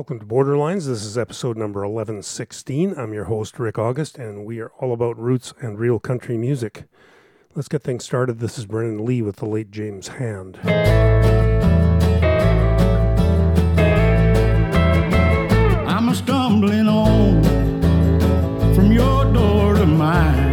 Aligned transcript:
Welcome 0.00 0.20
to 0.20 0.24
Borderlines. 0.24 0.86
This 0.86 1.04
is 1.04 1.18
episode 1.18 1.58
number 1.58 1.80
1116. 1.80 2.98
I'm 2.98 3.12
your 3.12 3.24
host, 3.24 3.58
Rick 3.58 3.78
August, 3.78 4.16
and 4.16 4.46
we 4.46 4.58
are 4.58 4.72
all 4.78 4.94
about 4.94 5.18
roots 5.18 5.52
and 5.60 5.78
real 5.78 5.98
country 5.98 6.38
music. 6.38 6.84
Let's 7.54 7.68
get 7.68 7.82
things 7.82 8.02
started. 8.02 8.38
This 8.38 8.58
is 8.58 8.64
Brennen 8.64 9.04
Leigh 9.04 9.20
with 9.20 9.36
the 9.36 9.44
late 9.44 9.70
James 9.70 10.08
Hand. 10.08 10.58
I'm 15.86 16.08
a 16.08 16.14
stumbling 16.14 16.88
on 16.88 17.44
from 18.74 18.92
your 18.92 19.30
door 19.34 19.74
to 19.74 19.84
mine. 19.84 20.49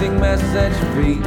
Unsuspecting 0.00 0.20
mess 0.20 0.42
at 0.54 0.72
your 0.72 1.04
feet. 1.04 1.22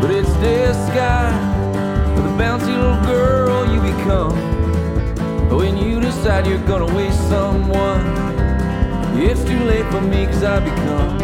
But 0.00 0.10
it's 0.10 0.32
this 0.40 0.76
disguise 0.76 2.16
for 2.16 2.22
the 2.22 2.34
bouncy 2.36 2.76
little 2.76 3.02
girl 3.04 3.66
you 3.72 3.80
become. 3.80 4.36
When 5.56 5.76
you 5.76 6.00
decide 6.00 6.46
you're 6.46 6.66
gonna 6.66 6.94
waste 6.94 7.20
someone, 7.28 8.04
it's 9.16 9.42
too 9.44 9.58
late 9.64 9.86
for 9.90 10.00
me 10.00 10.26
cause 10.26 10.44
I 10.44 10.60
become 10.60 11.18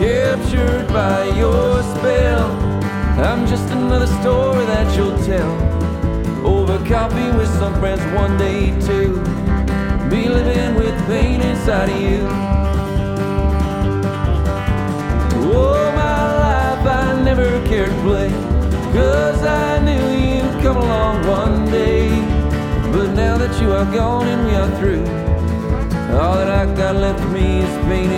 captured 0.00 0.88
by 0.88 1.24
your 1.36 1.82
spell. 1.82 2.50
I'm 3.20 3.46
just 3.46 3.68
another 3.70 4.06
story 4.20 4.64
that 4.66 4.96
you'll 4.96 5.18
tell 5.24 5.52
over 6.44 6.78
coffee 6.88 7.36
with 7.36 7.48
some 7.58 7.74
friends 7.78 8.02
one 8.14 8.36
day 8.36 8.70
too. 8.80 9.22
Be 10.10 10.28
living 10.28 10.74
with 10.74 10.96
pain 11.06 11.40
inside 11.40 11.88
of 11.88 12.00
you. 12.00 12.71
Play. 18.02 18.30
Cause 18.92 19.42
I 19.42 19.78
knew 19.86 20.06
you'd 20.26 20.62
come 20.62 20.76
along 20.76 21.26
one 21.26 21.70
day. 21.70 22.08
But 22.92 23.14
now 23.14 23.38
that 23.38 23.60
you 23.60 23.72
are 23.72 23.86
gone 23.92 24.26
and 24.26 24.44
we 24.46 24.54
are 24.54 24.72
through, 24.78 25.06
all 26.18 26.34
that 26.34 26.50
I 26.50 26.64
got 26.74 26.96
left 26.96 27.24
me 27.32 27.60
is 27.60 27.74
pain 27.86 28.10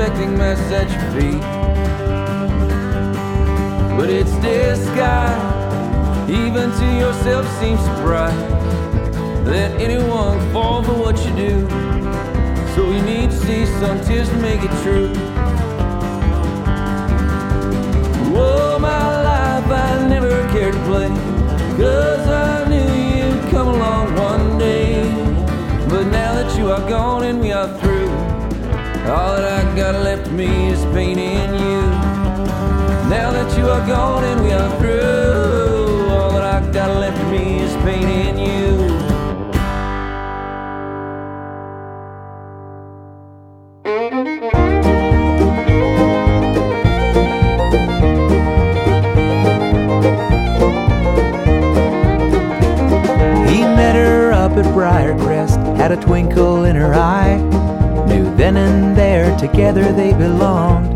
unsuspecting 0.00 0.36
mess 0.38 0.58
at 0.72 0.90
your 0.90 1.20
feet. 1.20 1.40
But 3.96 4.08
it's 4.08 4.34
disguise, 4.36 6.30
even 6.30 6.70
to 6.70 6.86
yourself 6.98 7.46
seems 7.60 7.80
surprised 7.80 8.38
that 9.46 9.78
anyone 9.80 10.38
fall 10.52 10.82
for 10.82 10.94
what 10.94 11.16
you 11.24 11.36
do. 11.36 11.68
So 12.74 12.90
you 12.90 13.02
need 13.02 13.30
to 13.30 13.36
see 13.36 13.66
some 13.66 14.00
tears 14.04 14.28
to 14.28 14.36
make 14.36 14.60
it 14.62 14.70
true. 14.82 15.08
Whoa, 18.32 18.78
my 18.78 19.22
life, 19.22 19.66
I 19.66 20.08
never 20.08 20.48
cared 20.48 20.74
play. 20.86 21.08
Cause 21.76 22.26
I 22.28 22.68
knew 22.68 22.90
you'd 23.16 23.50
come 23.50 23.68
along 23.68 24.14
one 24.14 24.58
day. 24.58 25.02
But 25.88 26.04
now 26.04 26.34
that 26.34 26.56
you 26.56 26.70
are 26.70 26.88
gone 26.88 27.24
and 27.24 27.40
we 27.40 27.52
are 27.52 27.68
through, 27.80 27.89
all 29.08 29.36
that 29.36 29.64
I 29.64 29.76
got 29.76 29.94
left 30.04 30.30
me 30.30 30.68
is 30.68 30.84
pain 30.86 31.18
in 31.18 31.54
you. 31.54 31.80
Now 33.08 33.30
that 33.32 33.56
you 33.58 33.66
are 33.68 33.86
gone 33.86 34.24
and 34.24 34.42
we 34.42 34.52
are 34.52 34.70
through, 34.78 36.10
all 36.10 36.32
that 36.32 36.44
I 36.44 36.72
got 36.72 36.90
left 37.00 37.22
me 37.30 37.60
is 37.60 37.74
pain 37.84 38.08
in 38.08 38.38
you. 38.38 38.59
Together 59.40 59.90
they 59.90 60.12
belonged. 60.12 60.94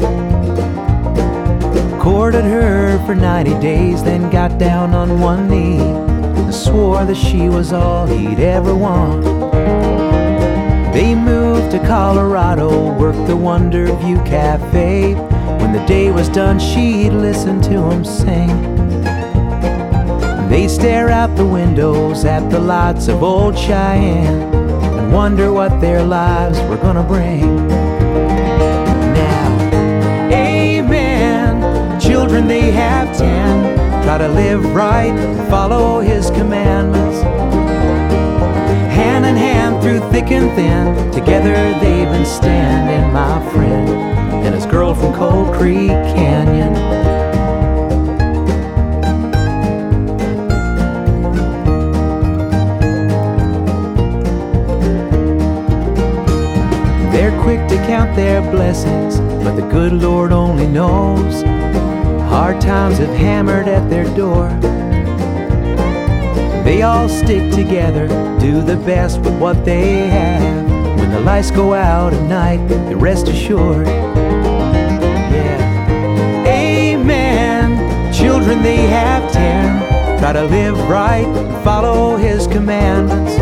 Courted 1.98 2.44
her 2.44 3.02
for 3.06 3.14
90 3.14 3.58
days, 3.58 4.04
then 4.04 4.30
got 4.30 4.58
down 4.58 4.92
on 4.92 5.18
one 5.18 5.48
knee 5.48 5.80
and 5.80 6.54
swore 6.54 7.06
that 7.06 7.16
she 7.16 7.48
was 7.48 7.72
all 7.72 8.06
he'd 8.06 8.40
ever 8.40 8.74
want. 8.74 9.24
They 10.92 11.14
moved 11.14 11.70
to 11.70 11.78
Colorado, 11.86 12.92
worked 12.98 13.26
the 13.26 13.36
Wonder 13.36 13.86
View 13.96 14.18
Cafe. 14.24 15.14
When 15.14 15.72
the 15.72 15.84
day 15.86 16.10
was 16.10 16.28
done, 16.28 16.58
she'd 16.58 17.14
listen 17.14 17.62
to 17.62 17.90
him 17.90 18.04
sing. 18.04 18.50
They'd 20.50 20.68
stare 20.68 21.08
out 21.08 21.34
the 21.34 21.46
windows 21.46 22.26
at 22.26 22.50
the 22.50 22.60
lots 22.60 23.08
of 23.08 23.22
old 23.22 23.56
Cheyenne 23.56 24.52
and 24.52 25.12
wonder 25.14 25.50
what 25.50 25.80
their 25.80 26.02
lives 26.04 26.60
were 26.68 26.76
gonna 26.76 27.02
bring. 27.02 27.93
Children, 32.34 32.48
they 32.48 32.72
have 32.72 33.16
ten. 33.16 34.02
Try 34.02 34.18
to 34.18 34.26
live 34.26 34.74
right, 34.74 35.14
follow 35.48 36.00
his 36.00 36.30
commandments. 36.30 37.22
Hand 38.92 39.24
in 39.24 39.36
hand 39.36 39.80
through 39.80 40.00
thick 40.10 40.32
and 40.32 40.50
thin, 40.56 41.12
together 41.12 41.54
they've 41.78 42.08
been 42.08 42.26
standing, 42.26 43.12
my 43.12 43.38
friend, 43.52 43.88
and 44.44 44.52
his 44.52 44.66
girl 44.66 44.96
from 44.96 45.14
Coal 45.14 45.44
Creek 45.54 45.90
Canyon. 46.16 46.74
They're 57.12 57.40
quick 57.42 57.68
to 57.68 57.76
count 57.86 58.16
their 58.16 58.42
blessings, 58.42 59.20
but 59.44 59.54
the 59.54 59.68
good 59.70 59.92
Lord 59.92 60.32
only 60.32 60.66
knows. 60.66 61.44
Hard 62.34 62.60
times 62.60 62.98
have 62.98 63.14
hammered 63.14 63.68
at 63.68 63.88
their 63.88 64.04
door. 64.16 64.48
They 66.64 66.82
all 66.82 67.08
stick 67.08 67.52
together, 67.52 68.08
do 68.40 68.60
the 68.60 68.76
best 68.76 69.20
with 69.20 69.38
what 69.38 69.64
they 69.64 70.08
have. 70.08 70.98
When 70.98 71.12
the 71.12 71.20
lights 71.20 71.52
go 71.52 71.74
out 71.74 72.12
at 72.12 72.28
night, 72.28 72.66
they 72.66 72.96
rest 72.96 73.28
assured. 73.28 73.86
Yeah. 75.36 76.44
Amen. 76.48 78.12
Children, 78.12 78.62
they 78.62 78.88
have 78.88 79.32
ten. 79.32 80.18
Try 80.18 80.32
to 80.32 80.42
live 80.42 80.76
right 80.88 81.26
follow 81.62 82.16
his 82.16 82.46
commandments 82.48 83.36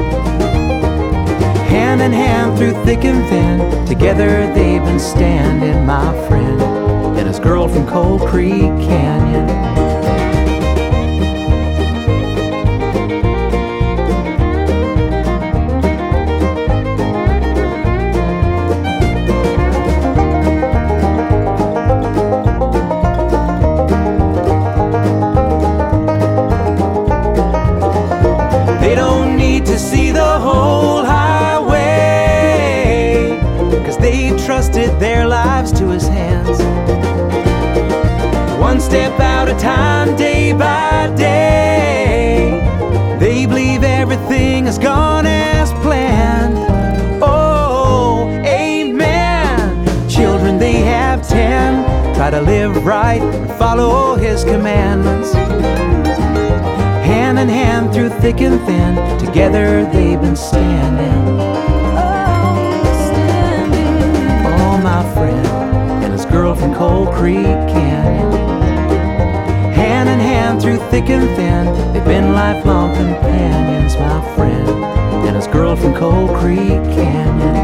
hand 1.73 2.03
in 2.03 2.13
hand 2.13 2.57
through 2.59 2.73
thick 2.85 3.05
and 3.05 3.27
thin. 3.31 3.87
Together 3.87 4.47
they've 4.53 4.85
been 4.85 5.01
standing, 5.01 5.87
my 5.87 6.13
friend, 6.29 6.82
girl 7.43 7.67
from 7.67 7.85
Coal 7.89 8.21
Creek 8.21 8.71
Canyon. 8.87 9.82
Right 53.13 53.21
and 53.21 53.59
follow 53.59 54.15
his 54.15 54.43
commandments 54.43 55.35
hand 57.05 57.39
in 57.39 57.47
hand 57.47 57.93
through 57.93 58.09
thick 58.09 58.41
and 58.41 58.59
thin. 58.65 58.95
Together 59.19 59.85
they've 59.93 60.19
been 60.19 60.35
standing. 60.35 61.39
Oh, 64.47 64.81
my 64.83 65.03
friend 65.13 65.47
and 66.03 66.11
his 66.11 66.25
girl 66.25 66.55
from 66.55 66.75
Coal 66.75 67.07
Creek 67.13 67.59
Canyon. 67.75 68.33
Hand 69.75 70.09
in 70.09 70.19
hand 70.19 70.63
through 70.63 70.79
thick 70.91 71.11
and 71.11 71.29
thin. 71.37 71.93
They've 71.93 72.03
been 72.07 72.33
lifelong 72.33 72.95
companions, 72.95 73.95
my 73.97 74.23
friend 74.35 74.71
and 75.27 75.37
his 75.37 75.49
girl 75.49 75.77
from 75.77 75.93
Coal 75.95 76.29
Creek 76.39 76.83
Canyon. 76.97 77.62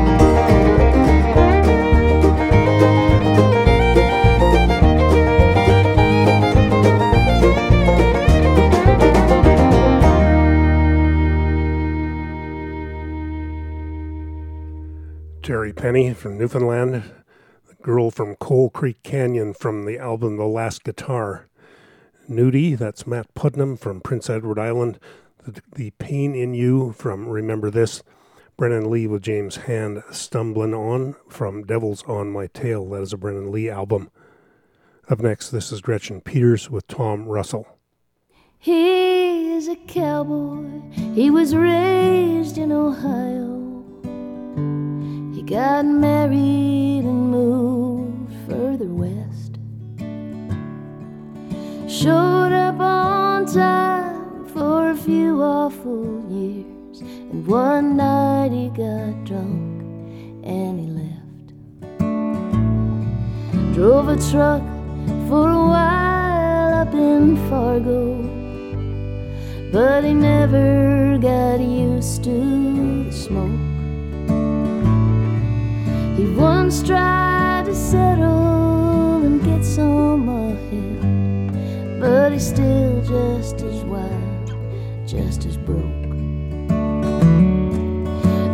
Penney 15.78 16.12
from 16.12 16.36
Newfoundland, 16.36 17.04
the 17.68 17.74
girl 17.82 18.10
from 18.10 18.34
Coal 18.34 18.68
Creek 18.68 19.00
Canyon 19.04 19.54
from 19.54 19.86
the 19.86 19.96
album 19.96 20.36
The 20.36 20.44
Last 20.44 20.82
Guitar. 20.82 21.46
Nudie, 22.28 22.76
that's 22.76 23.06
Matt 23.06 23.32
Putnam 23.34 23.76
from 23.76 24.00
Prince 24.00 24.28
Edward 24.28 24.58
Island. 24.58 24.98
The, 25.44 25.62
the 25.76 25.90
Pain 25.92 26.34
in 26.34 26.52
You 26.52 26.92
from 26.94 27.28
Remember 27.28 27.70
This. 27.70 28.02
Brennen 28.56 28.90
Leigh 28.90 29.06
with 29.06 29.22
James 29.22 29.54
Hand, 29.54 30.02
Stumbling 30.10 30.74
On 30.74 31.14
from 31.28 31.62
Devils 31.62 32.02
on 32.08 32.32
My 32.32 32.48
Tail. 32.48 32.84
That 32.88 33.02
is 33.02 33.12
a 33.12 33.16
Brennen 33.16 33.52
Leigh 33.52 33.70
album. 33.70 34.10
Up 35.08 35.20
next, 35.20 35.50
this 35.50 35.70
is 35.70 35.80
Gretchen 35.80 36.20
Peters 36.20 36.68
with 36.68 36.88
Tom 36.88 37.26
Russell. 37.26 37.68
He 38.58 39.52
is 39.54 39.68
a 39.68 39.76
cowboy. 39.76 40.80
He 41.14 41.30
was 41.30 41.54
raised 41.54 42.58
in 42.58 42.72
Ohio. 42.72 43.58
Got 45.48 45.86
married 45.86 47.04
and 47.06 47.30
moved 47.30 48.30
further 48.46 48.84
west. 48.84 49.56
Showed 51.90 52.52
up 52.52 52.78
on 52.78 53.46
time 53.46 54.44
for 54.48 54.90
a 54.90 54.94
few 54.94 55.42
awful 55.42 56.22
years. 56.28 57.00
And 57.00 57.46
one 57.46 57.96
night 57.96 58.52
he 58.52 58.68
got 58.68 59.24
drunk 59.24 59.80
and 60.44 60.78
he 60.78 60.88
left. 61.00 61.48
Drove 63.74 64.08
a 64.08 64.18
truck 64.30 64.60
for 65.30 65.48
a 65.48 65.64
while 65.72 66.74
up 66.74 66.92
in 66.92 67.38
Fargo. 67.48 68.20
But 69.72 70.04
he 70.04 70.12
never 70.12 71.16
got 71.16 71.58
used 71.58 72.22
to 72.24 73.04
the 73.04 73.12
smoke. 73.12 73.67
He 76.18 76.26
once 76.30 76.82
tried 76.82 77.66
to 77.66 77.74
settle 77.76 79.22
and 79.24 79.40
get 79.40 79.64
some 79.64 80.28
ahead, 80.28 82.00
but 82.00 82.32
he's 82.32 82.48
still 82.48 83.00
just 83.02 83.62
as 83.62 83.84
wild, 83.84 84.56
just 85.06 85.44
as 85.44 85.56
broke. 85.56 85.78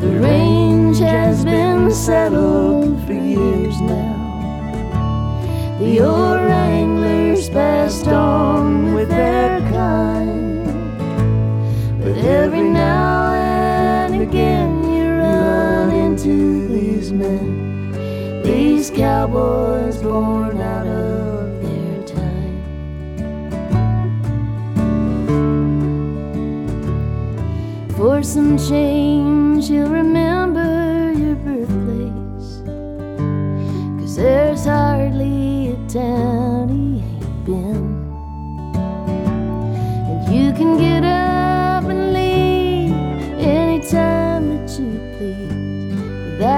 The 0.02 0.20
range 0.20 0.98
has 0.98 1.42
been 1.46 1.90
settled 1.90 3.02
for 3.06 3.14
years 3.14 3.80
now. 3.80 5.78
The 5.80 6.00
old 6.00 6.42
wranglers 6.42 7.48
passed 7.48 8.08
on 8.08 8.92
with 8.92 9.08
their 9.08 9.60
kind, 9.70 10.66
but 12.02 12.18
every 12.18 12.60
now 12.60 13.32
and 13.32 14.20
again 14.20 14.73
men, 16.26 17.92
these 18.42 18.90
cowboys 18.90 19.98
born 19.98 20.60
out 20.60 20.86
of 20.86 21.62
their 21.62 22.02
time. 22.06 22.62
For 27.96 28.22
some 28.22 28.56
change, 28.56 29.68
you'll 29.68 29.90
remember 29.90 31.12
your 31.12 31.36
birthplace. 31.36 32.62
Cause 34.00 34.16
there's 34.16 34.64
hardly 34.64 35.72
a 35.72 35.88
town 35.88 36.43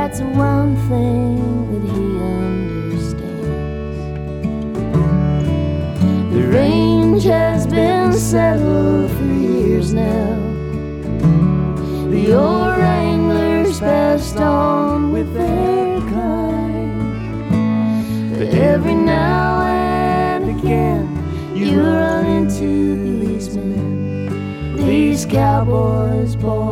that's 0.07 0.21
one 0.21 0.77
thing 0.89 1.37
that 1.73 1.83
he 1.93 2.05
understands. 2.39 3.25
The 6.33 6.43
range 6.47 7.25
has 7.25 7.67
been 7.67 8.13
settled 8.13 9.11
for 9.11 9.25
years 9.25 9.93
now. 9.93 10.37
The 12.09 12.33
old 12.35 12.79
wranglers 12.79 13.81
passed 13.81 14.37
on 14.37 15.11
with 15.11 15.35
their 15.35 15.99
kind. 15.99 17.59
But 18.39 18.55
every 18.55 18.95
now 18.95 19.63
and 19.63 20.57
again, 20.57 21.09
you 21.53 21.81
run 21.83 22.27
into 22.27 23.27
these 23.27 23.57
men, 23.57 24.77
these 24.77 25.27
cowboys 25.27 26.37
born 26.37 26.66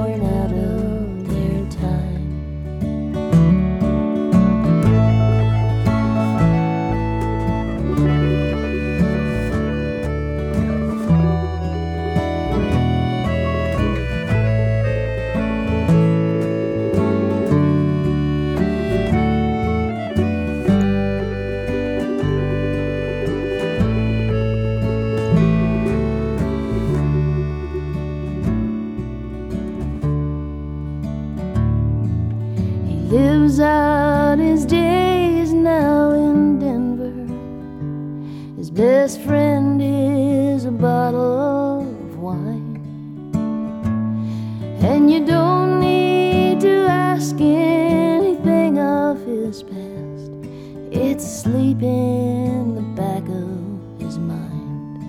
asleep 51.75 51.83
in 51.83 52.75
the 52.75 52.83
back 53.01 53.23
of 53.29 54.01
his 54.01 54.19
mind. 54.19 55.03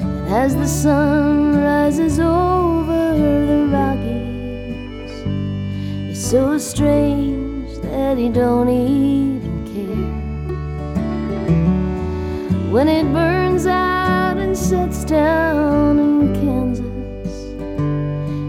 And 0.00 0.28
as 0.28 0.54
the 0.54 0.66
sun 0.66 1.62
rises 1.62 2.18
over 2.18 3.16
the 3.46 3.66
Rockies, 3.70 5.12
it's 6.10 6.30
so 6.30 6.58
strange 6.58 7.78
that 7.82 8.18
he 8.18 8.28
don't 8.28 8.68
even 8.68 9.64
care. 9.74 10.12
When 12.70 12.88
it 12.88 13.04
burns 13.12 13.66
out 13.66 14.36
and 14.38 14.56
sets 14.56 15.04
down 15.04 15.98
in 15.98 16.34
Kansas, 16.34 16.86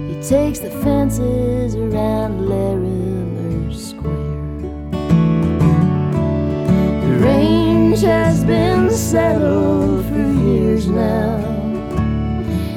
he 0.09 0.15
takes 0.27 0.59
the 0.59 0.71
fences 0.83 1.75
around 1.75 2.37
settled 9.11 10.05
for 10.07 10.33
years 10.43 10.89
now. 10.89 11.37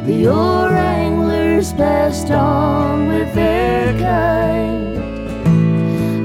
The 0.07 0.29
old 0.29 0.71
wranglers 0.71 1.73
passed 1.73 2.31
on 2.31 3.09
with 3.09 3.35
their 3.35 3.99
kind. 3.99 4.95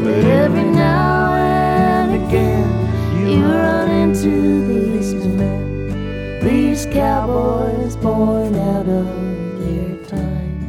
But 0.04 0.24
every 0.44 0.64
now 0.64 1.34
and 1.34 2.24
again, 2.24 2.70
you 3.18 3.46
run 3.46 3.90
into 3.90 4.68
these 4.68 5.16
men, 5.26 6.40
these 6.40 6.86
cowboys 6.86 7.96
born 7.96 8.54
out 8.54 8.88
of 8.88 9.08
their 9.60 9.98
time. 10.06 10.60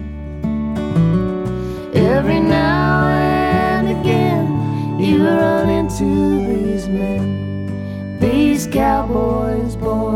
Every 1.94 2.40
now 2.40 3.08
and 3.08 4.00
again, 4.00 4.98
you 4.98 5.26
run 5.26 5.68
into 5.68 6.25
cowboys 8.72 9.76
born 9.76 10.15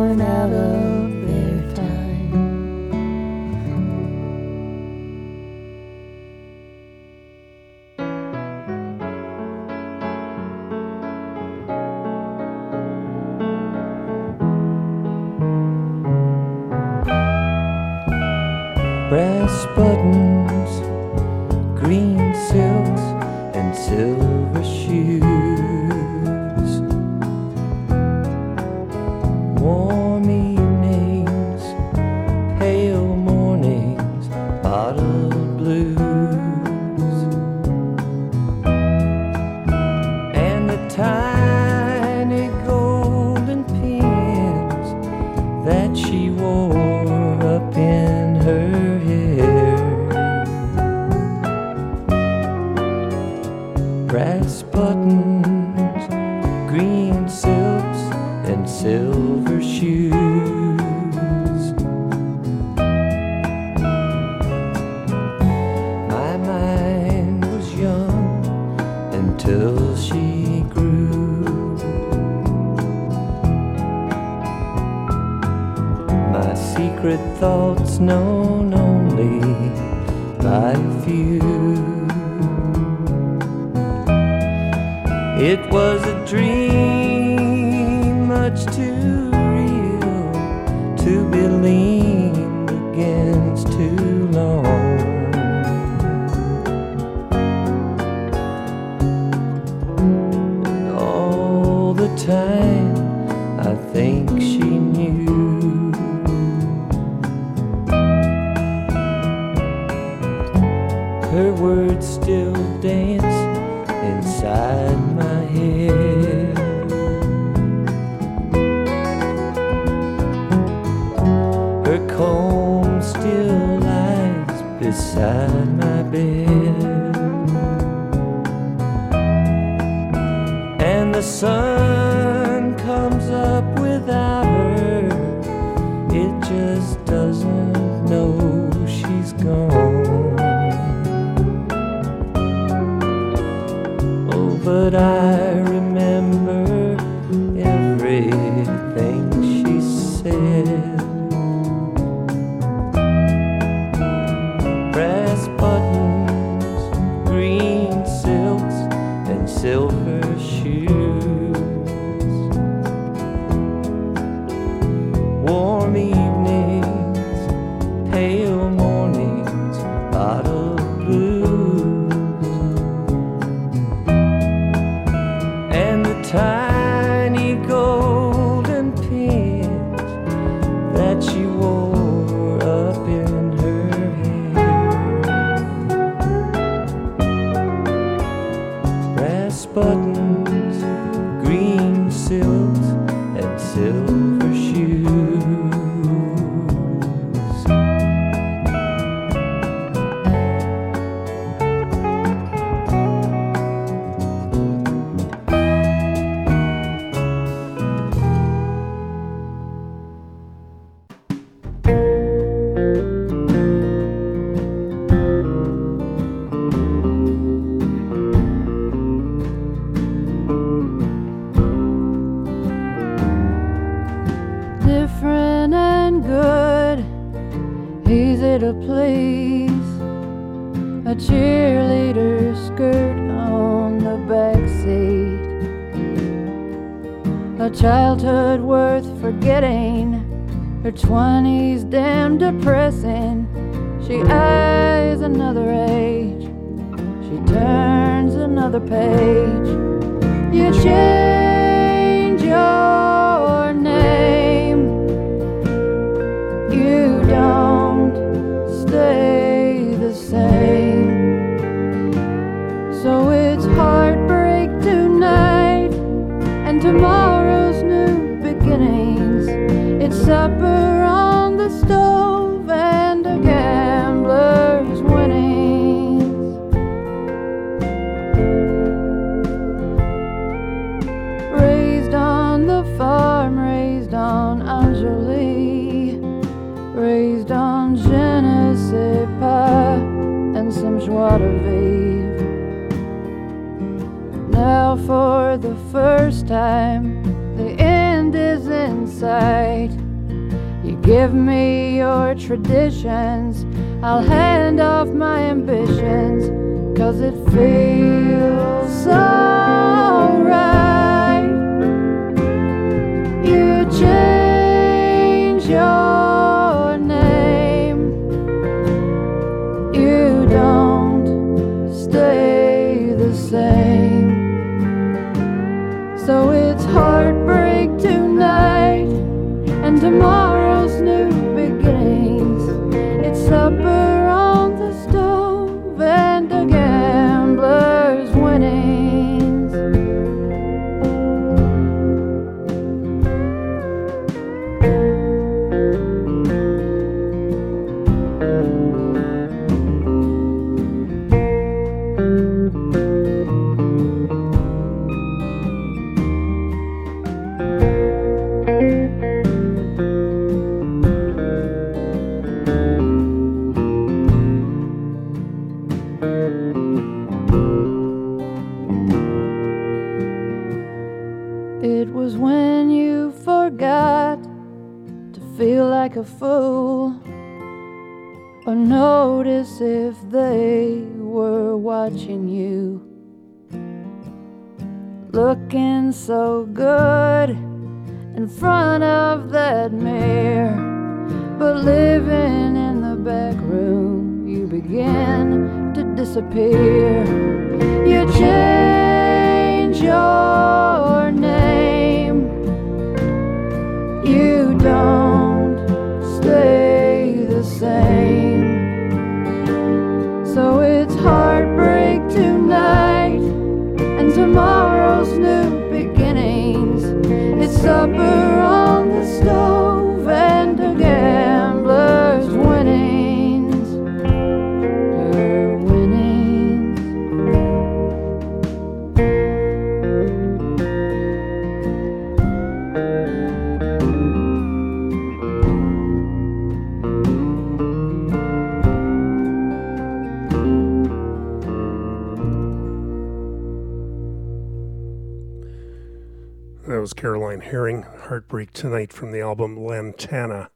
Heartbreak 448.31 448.73
Tonight 448.73 449.13
from 449.13 449.33
the 449.33 449.41
album 449.41 449.77
Lantana. 449.77 450.71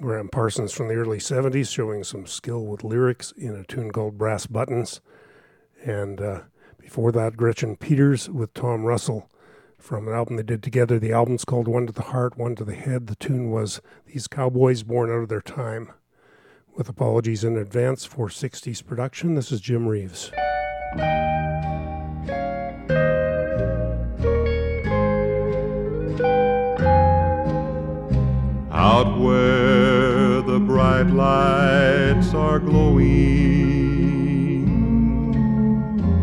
Gram 0.00 0.28
Parsons 0.28 0.72
from 0.72 0.88
the 0.88 0.94
early 0.94 1.18
70s 1.18 1.72
showing 1.72 2.02
some 2.02 2.26
skill 2.26 2.66
with 2.66 2.82
lyrics 2.82 3.30
in 3.36 3.54
a 3.54 3.62
tune 3.62 3.92
called 3.92 4.18
Brass 4.18 4.48
Buttons. 4.48 5.00
And 5.84 6.20
uh, 6.20 6.40
before 6.80 7.12
that, 7.12 7.36
Gretchen 7.36 7.76
Peters 7.76 8.28
with 8.28 8.54
Tom 8.54 8.82
Russell 8.82 9.30
from 9.78 10.08
an 10.08 10.14
album 10.14 10.34
they 10.34 10.42
did 10.42 10.60
together. 10.60 10.98
The 10.98 11.12
album's 11.12 11.44
called 11.44 11.68
One 11.68 11.86
to 11.86 11.92
the 11.92 12.02
Heart, 12.02 12.36
One 12.36 12.56
to 12.56 12.64
the 12.64 12.74
Head. 12.74 13.06
The 13.06 13.14
tune 13.14 13.52
was 13.52 13.80
These 14.06 14.26
Cowboys 14.26 14.82
Born 14.82 15.10
Out 15.12 15.22
of 15.22 15.28
Their 15.28 15.42
Time. 15.42 15.92
With 16.74 16.88
apologies 16.88 17.44
in 17.44 17.56
advance 17.56 18.04
for 18.04 18.26
60s 18.26 18.84
production, 18.84 19.36
this 19.36 19.52
is 19.52 19.60
Jim 19.60 19.86
Reeves. 19.86 20.32
Out 28.78 29.18
where 29.18 30.40
the 30.40 30.60
bright 30.60 31.08
lights 31.08 32.32
are 32.32 32.60
glowing, 32.60 33.08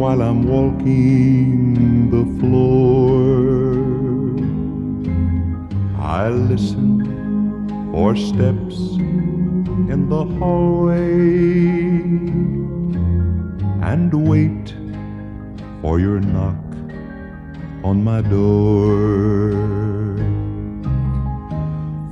while 0.09 0.23
I'm 0.23 0.43
walking 0.49 2.09
the 2.09 2.25
floor, 2.39 3.75
I 6.01 6.31
listen 6.31 6.89
for 7.93 8.17
steps 8.17 8.79
in 9.93 10.09
the 10.09 10.25
hallway 10.39 11.11
and 13.91 14.09
wait 14.27 14.75
for 15.83 16.01
your 16.01 16.21
knock 16.21 16.65
on 17.85 18.03
my 18.03 18.23
door. 18.23 19.53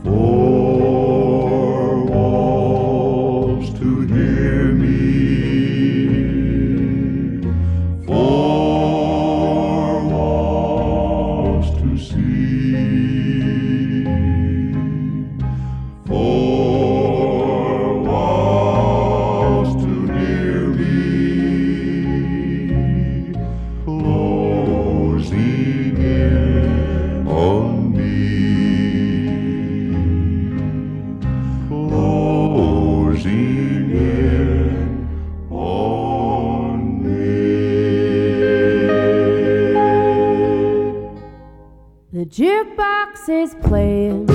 Four 0.04 0.65
is 43.28 43.54
playing 43.56 44.25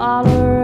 follow 0.00 0.59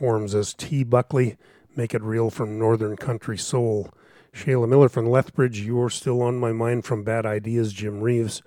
Performs 0.00 0.34
as 0.34 0.54
T. 0.54 0.82
Buckley, 0.82 1.36
Make 1.76 1.92
It 1.92 2.00
Real 2.00 2.30
from 2.30 2.58
Northern 2.58 2.96
Country 2.96 3.36
Soul. 3.36 3.90
Shaela 4.32 4.66
Miller 4.66 4.88
from 4.88 5.10
Lethbridge, 5.10 5.60
You're 5.60 5.90
Still 5.90 6.22
on 6.22 6.40
My 6.40 6.52
Mind 6.52 6.86
from 6.86 7.04
Bad 7.04 7.26
Ideas, 7.26 7.74
Jim 7.74 8.00
Reeves. 8.00 8.40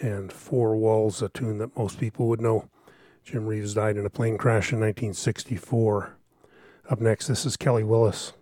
And 0.00 0.32
Four 0.32 0.74
Walls, 0.74 1.22
a 1.22 1.28
tune 1.28 1.58
that 1.58 1.78
most 1.78 2.00
people 2.00 2.26
would 2.26 2.40
know. 2.40 2.68
Jim 3.22 3.46
Reeves 3.46 3.74
died 3.74 3.96
in 3.96 4.06
a 4.06 4.10
plane 4.10 4.36
crash 4.38 4.72
in 4.72 4.80
1964. 4.80 6.16
Up 6.90 7.00
next, 7.00 7.28
this 7.28 7.46
is 7.46 7.56
Kelly 7.56 7.84
Willis. 7.84 8.32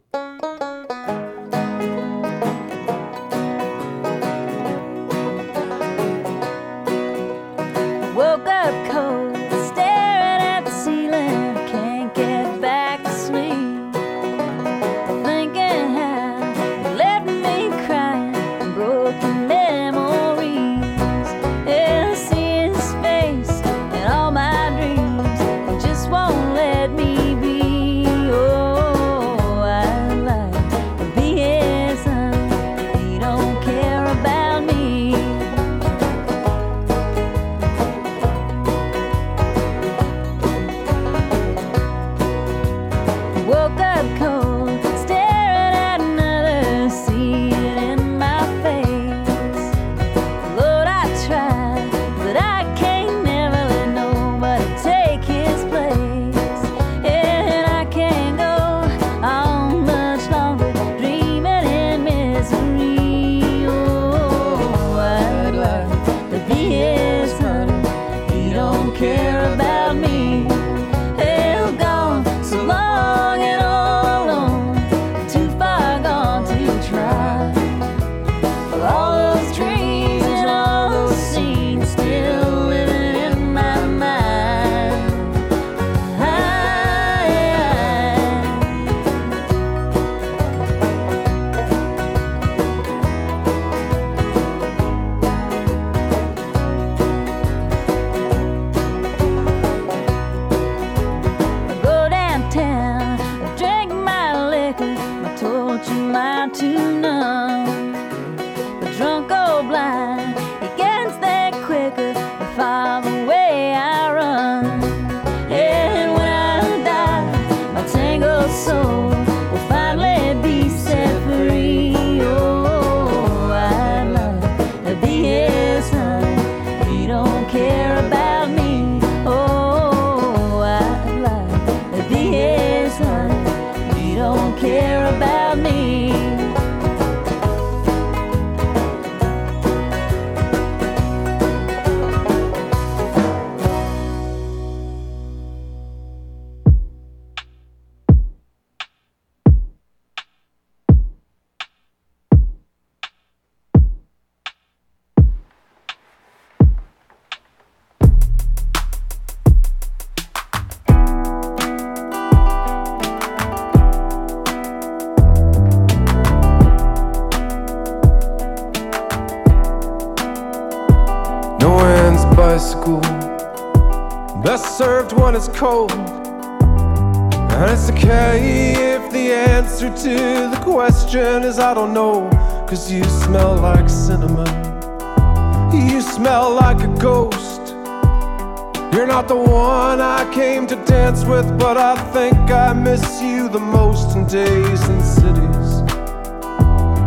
Dance 191.07 191.24
with, 191.24 191.57
but 191.57 191.76
I 191.76 191.94
think 192.12 192.36
I 192.50 192.72
miss 192.72 193.22
you 193.22 193.48
the 193.48 193.61
most 193.61 194.16
in 194.16 194.26
days 194.26 194.82
and 194.88 195.02
cities. 195.04 195.70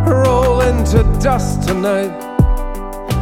Roll 0.07 0.61
into 0.61 1.03
dust 1.21 1.67
tonight. 1.67 2.13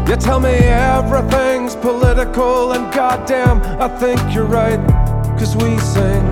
You 0.07 0.15
tell 0.17 0.39
me 0.39 0.51
everything's 0.51 1.75
political, 1.75 2.73
and 2.73 2.93
goddamn, 2.93 3.59
I 3.82 3.88
think 3.88 4.19
you're 4.36 4.51
right. 4.61 4.80
Cause 5.39 5.55
we 5.55 5.80
sing 5.80 6.23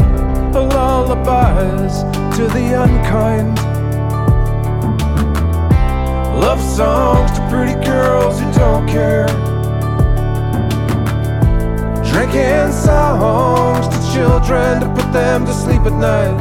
lullabies 0.53 1.95
to 2.37 2.43
the 2.55 2.65
unkind. 2.83 3.57
Love 6.39 6.61
songs 6.61 7.31
to 7.31 7.41
pretty 7.49 7.73
girls 7.83 8.39
who 8.39 8.51
don't 8.53 8.87
care. 8.87 9.25
Drinking 12.11 12.71
songs 12.71 13.87
to 13.87 14.04
children 14.15 14.79
to 14.79 14.87
put 14.95 15.11
them 15.11 15.45
to 15.45 15.53
sleep 15.53 15.81
at 15.81 15.91
night. 15.91 16.39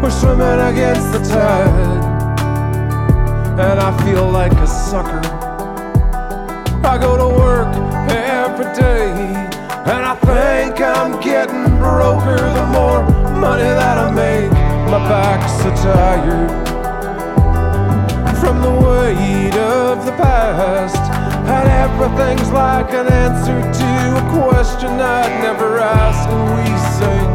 We're 0.00 0.10
swimming 0.10 0.60
against 0.70 1.10
the 1.10 1.18
tide 1.18 2.02
and 3.58 3.80
I 3.80 3.90
feel 4.04 4.30
like 4.30 4.52
a 4.52 4.66
sucker. 4.66 5.20
I 6.86 6.98
go 6.98 7.16
to 7.16 7.28
work 7.36 7.74
every 8.10 8.70
day, 8.74 9.10
and 9.92 10.02
I 10.12 10.14
think 10.30 10.80
I'm 10.80 11.20
getting 11.20 11.64
broker 11.78 12.36
the 12.36 12.66
more 12.76 13.02
money 13.40 13.70
that 13.80 13.98
I 13.98 14.08
make. 14.10 14.52
My 14.90 15.00
back's 15.08 15.52
so 15.62 15.70
tired 15.82 16.71
from 18.42 18.60
the 18.60 18.74
weight 18.86 19.54
of 19.54 20.04
the 20.04 20.10
past, 20.18 20.98
and 21.46 21.68
everything's 21.86 22.50
like 22.50 22.90
an 22.92 23.06
answer 23.06 23.60
to 23.62 23.90
a 24.18 24.24
question 24.34 24.90
I'd 24.98 25.40
never 25.46 25.78
ask. 25.78 26.28
And 26.28 26.44
we 26.58 26.66
sing 26.98 27.30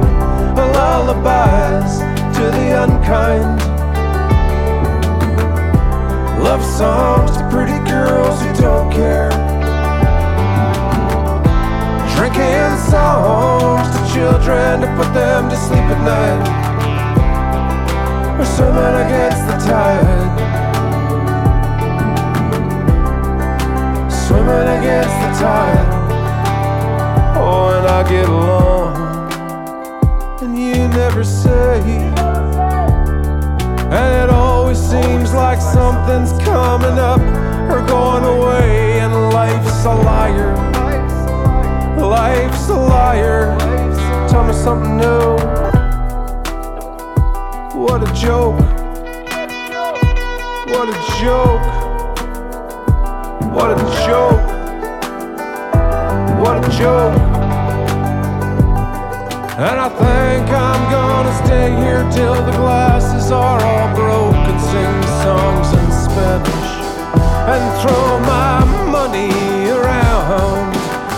lullabies 0.76 1.94
to 2.36 2.44
the 2.58 2.68
unkind. 2.84 3.58
Love 6.44 6.64
songs 6.80 7.32
to 7.38 7.44
pretty 7.50 7.80
girls 7.90 8.42
who 8.42 8.52
don't 8.62 8.92
care. 8.92 9.32
Drinking 12.18 12.76
songs 12.92 13.88
to 13.96 14.02
children 14.14 14.82
to 14.82 14.88
put 14.98 15.10
them 15.14 15.50
to 15.50 15.56
sleep 15.56 15.88
at 15.96 16.02
night. 16.04 16.44
We're 18.38 18.52
swimming 18.58 18.98
against 19.06 19.48
the 19.48 19.58
tide. 19.72 20.47
Swimming 24.28 24.68
against 24.80 25.16
the 25.22 25.32
tide. 25.40 25.88
Oh, 27.38 27.70
and 27.78 27.88
I 27.88 28.04
get 28.10 28.28
along, 28.28 29.32
and 30.42 30.60
you 30.60 30.90
never 30.90 31.24
say. 31.24 31.80
And 33.90 34.24
it 34.24 34.30
always 34.30 34.78
seems 34.78 35.34
like 35.34 35.62
something's 35.62 36.34
coming 36.44 37.00
up 37.00 37.22
or 37.72 37.82
going 37.88 38.26
away, 38.26 39.00
and 39.00 39.14
life's 39.34 39.86
a 39.86 39.96
liar. 39.96 40.54
Life's 41.98 42.68
a 42.68 42.76
liar. 42.76 43.58
Tell 44.28 44.44
me 44.44 44.54
something 44.54 44.98
new. 44.98 45.38
What 47.80 48.04
a 48.04 48.14
joke. 48.14 48.60
What 50.68 50.90
a 50.90 51.22
joke. 51.22 51.77
What 53.56 53.72
a 53.72 53.78
joke. 54.06 54.48
What 56.40 56.58
a 56.64 56.70
joke. 56.78 57.18
And 59.58 59.80
I 59.80 59.90
think 59.90 60.46
I'm 60.52 60.84
gonna 60.92 61.34
stay 61.46 61.76
here 61.82 62.04
till 62.12 62.36
the 62.46 62.52
glasses 62.52 63.32
are 63.32 63.60
all 63.64 63.96
broken, 63.96 64.60
sing 64.60 65.02
songs 65.24 65.68
in 65.74 65.88
Spanish, 66.06 66.72
and 67.54 67.64
throw 67.82 68.20
my 68.22 68.64
money 68.92 69.32
around, 69.70 70.76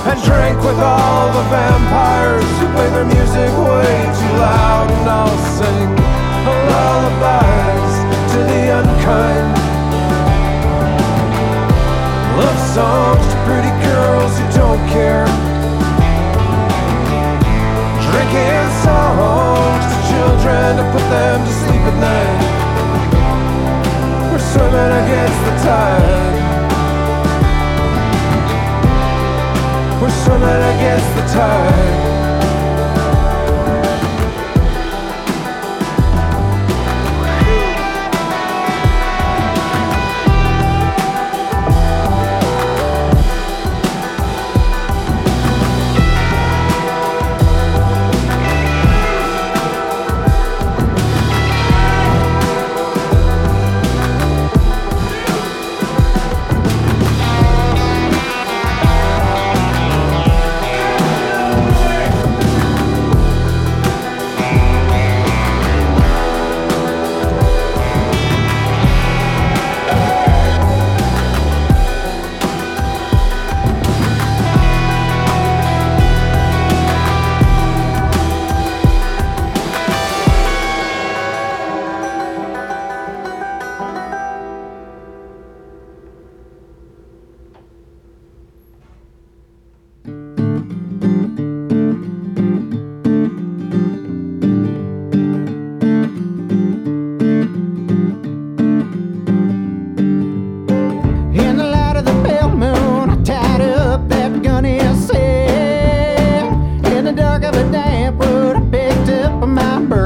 and 0.08 0.18
drink 0.24 0.58
with 0.64 0.80
all 0.80 1.28
the 1.34 1.44
vampires 1.50 2.50
who 2.60 2.68
play 2.74 2.90
their 2.96 3.06
music 3.06 3.52
way 3.68 3.96
too 4.20 4.36
loud, 4.38 4.88
and 4.90 5.10
I'll 5.10 5.38
sing 5.58 5.90
lullabies 6.72 7.96
to 8.32 8.40
the 8.52 8.62
unkind. 8.80 9.49
Love 12.40 12.62
songs 12.74 13.26
to 13.32 13.38
pretty 13.44 13.74
girls 13.84 14.32
who 14.40 14.46
don't 14.56 14.80
care. 14.88 15.28
Drinking 18.08 18.68
songs 18.88 19.84
to 19.92 19.98
children 20.08 20.68
to 20.80 20.84
put 20.94 21.06
them 21.12 21.38
to 21.46 21.52
sleep 21.62 21.84
at 21.92 21.98
night. 22.00 22.40
We're 24.32 24.46
swimming 24.52 24.94
against 25.04 25.40
the 25.48 25.54
tide. 25.68 26.36
We're 30.02 30.18
swimming 30.24 30.64
against 30.74 31.10
the 31.18 31.24
tide. 31.34 32.09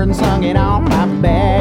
And 0.04 0.16
slung 0.16 0.44
it 0.44 0.58
on 0.58 0.84
my 0.84 1.06
back. 1.22 1.53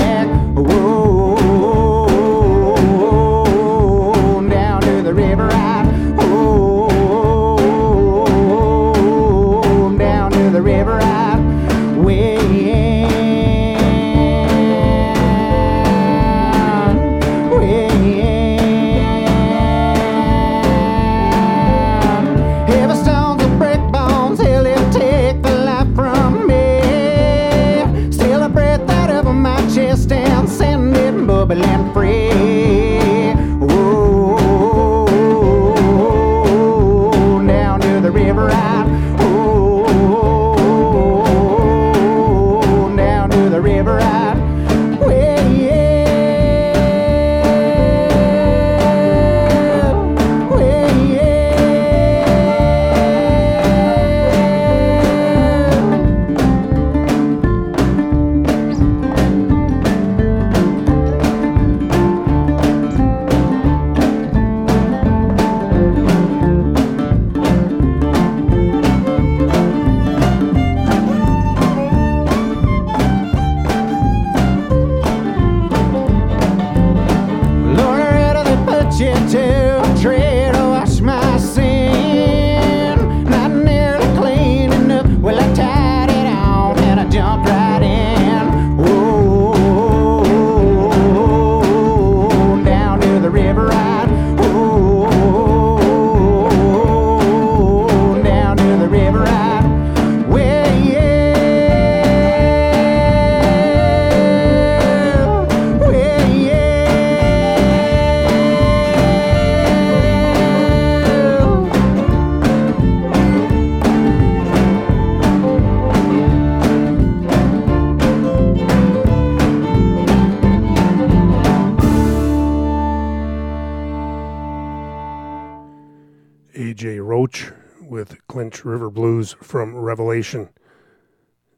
Revelation. 129.93 130.49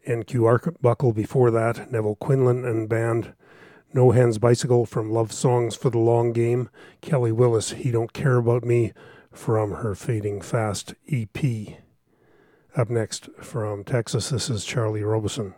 N.Q. 0.04 0.44
Arbuckle 0.44 1.12
before 1.12 1.52
that, 1.52 1.92
Neville 1.92 2.16
Quinlan 2.16 2.64
and 2.64 2.88
band. 2.88 3.32
No 3.92 4.10
Hands 4.10 4.36
Bicycle 4.38 4.86
from 4.86 5.12
Love 5.12 5.30
Songs 5.30 5.76
for 5.76 5.88
the 5.88 6.00
Long 6.00 6.32
Game. 6.32 6.68
Kelly 7.00 7.30
Willis, 7.30 7.70
He 7.70 7.92
Don't 7.92 8.12
Care 8.12 8.38
About 8.38 8.64
Me 8.64 8.92
from 9.30 9.70
her 9.70 9.94
Fading 9.94 10.40
Fast 10.40 10.94
EP. 11.08 11.78
Up 12.74 12.90
next 12.90 13.28
from 13.40 13.84
Texas, 13.84 14.30
this 14.30 14.50
is 14.50 14.64
Charlie 14.64 15.04
Robison. 15.04 15.54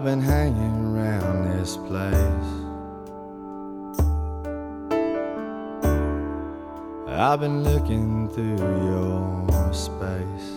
I've 0.00 0.06
been 0.06 0.22
hanging 0.22 0.96
around 0.96 1.58
this 1.58 1.76
place. 1.76 2.48
I've 7.06 7.38
been 7.38 7.62
looking 7.62 8.30
through 8.30 8.56
your 8.56 9.74
space. 9.74 10.48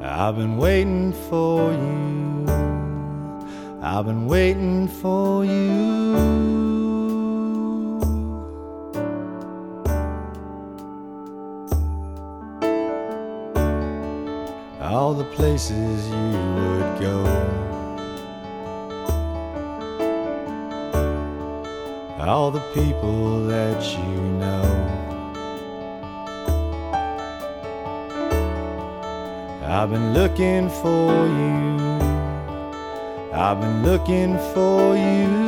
I've 0.00 0.36
been 0.36 0.56
waiting 0.58 1.12
for 1.28 1.72
you. 1.72 2.46
I've 3.82 4.06
been 4.06 4.28
waiting 4.28 4.86
for 4.86 5.17
places 15.58 16.06
you 16.06 16.30
would 16.54 17.00
go. 17.00 17.18
All 22.20 22.52
the 22.52 22.60
people 22.74 23.44
that 23.46 23.82
you 23.98 24.20
know. 24.42 24.62
I've 29.66 29.90
been 29.90 30.14
looking 30.14 30.68
for 30.68 31.10
you. 31.40 31.78
I've 33.32 33.60
been 33.60 33.82
looking 33.82 34.36
for 34.54 34.96
you. 34.96 35.47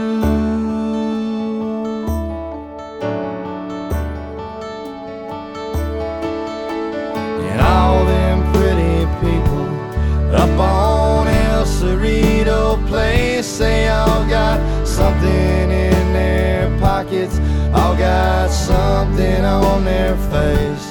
Got 18.00 18.48
something 18.48 19.44
on 19.44 19.84
their 19.84 20.16
face. 20.32 20.86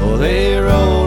Oh, 0.00 0.16
they 0.16 0.56
roll 0.56 0.99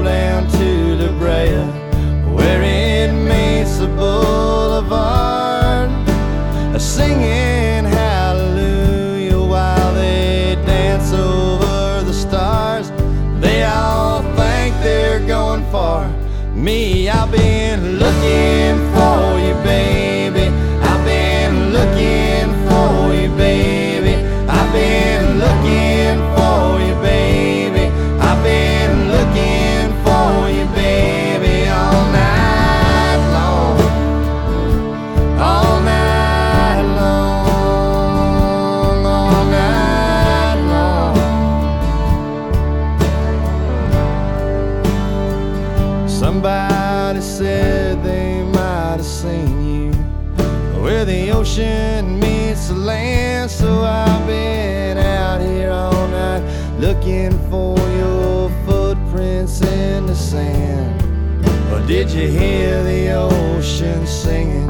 did 62.14 62.32
you 62.32 62.40
hear 62.40 62.84
the 62.84 63.12
ocean 63.12 64.06
singing? 64.06 64.68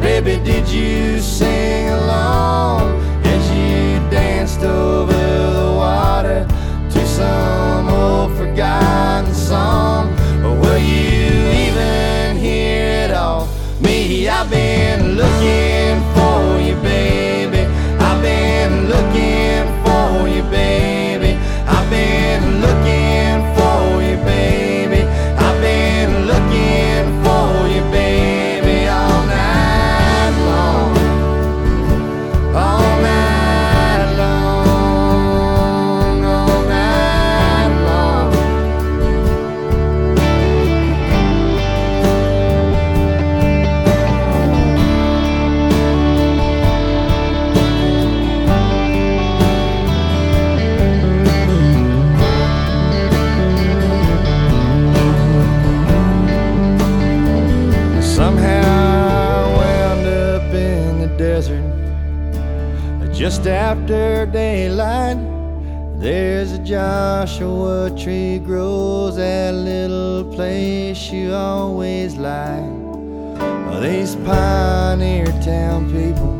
Baby, 0.00 0.40
did 0.44 0.68
you 0.68 1.18
sing 1.18 1.53
after 63.84 64.24
daylight. 64.24 65.18
There's 66.00 66.52
a 66.52 66.58
Joshua 66.58 67.94
tree 67.98 68.38
grows 68.38 69.16
that 69.16 69.52
little 69.52 70.24
place 70.34 71.10
you 71.10 71.34
always 71.34 72.16
like. 72.16 72.64
Well, 73.66 73.82
these 73.82 74.16
pioneer 74.16 75.26
town 75.42 75.92
people 75.92 76.32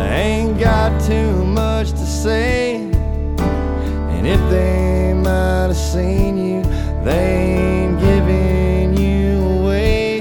ain't 0.00 0.60
got 0.60 1.00
too 1.04 1.44
much 1.44 1.90
to 1.90 2.06
say. 2.06 2.76
And 2.76 4.24
if 4.24 4.40
they 4.48 5.14
might 5.14 5.66
have 5.66 5.76
seen 5.76 6.36
you, 6.36 6.62
they 7.02 7.56
ain't 7.58 7.98
giving 7.98 8.96
you 8.96 9.42
away. 9.58 10.20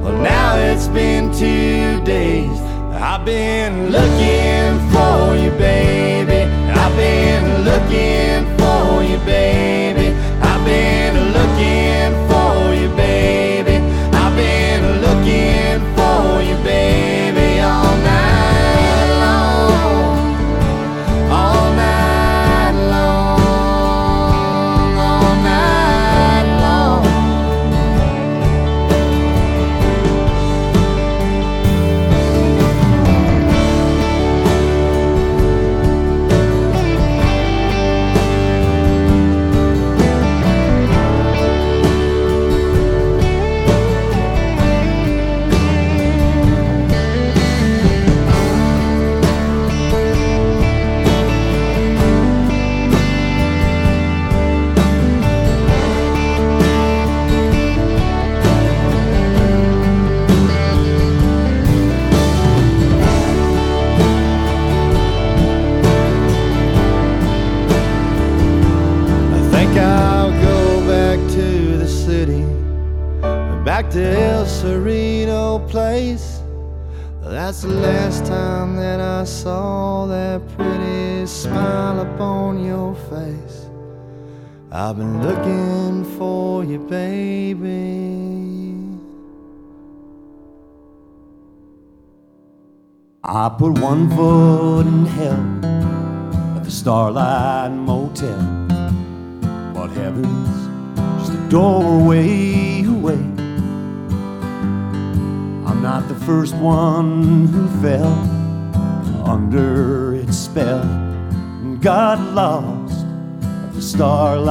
Well, 0.00 0.16
now 0.16 0.56
it's 0.56 0.88
been 0.88 1.30
two 1.32 2.02
days. 2.04 2.58
I've 2.96 3.24
been 3.26 3.90
looking 3.90 4.63
you, 5.36 5.50
baby. 5.52 6.50
I've 6.72 6.96
been 6.96 7.64
looking 7.64 8.23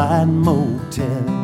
Starlight 0.03 0.27
Motel. 0.27 1.42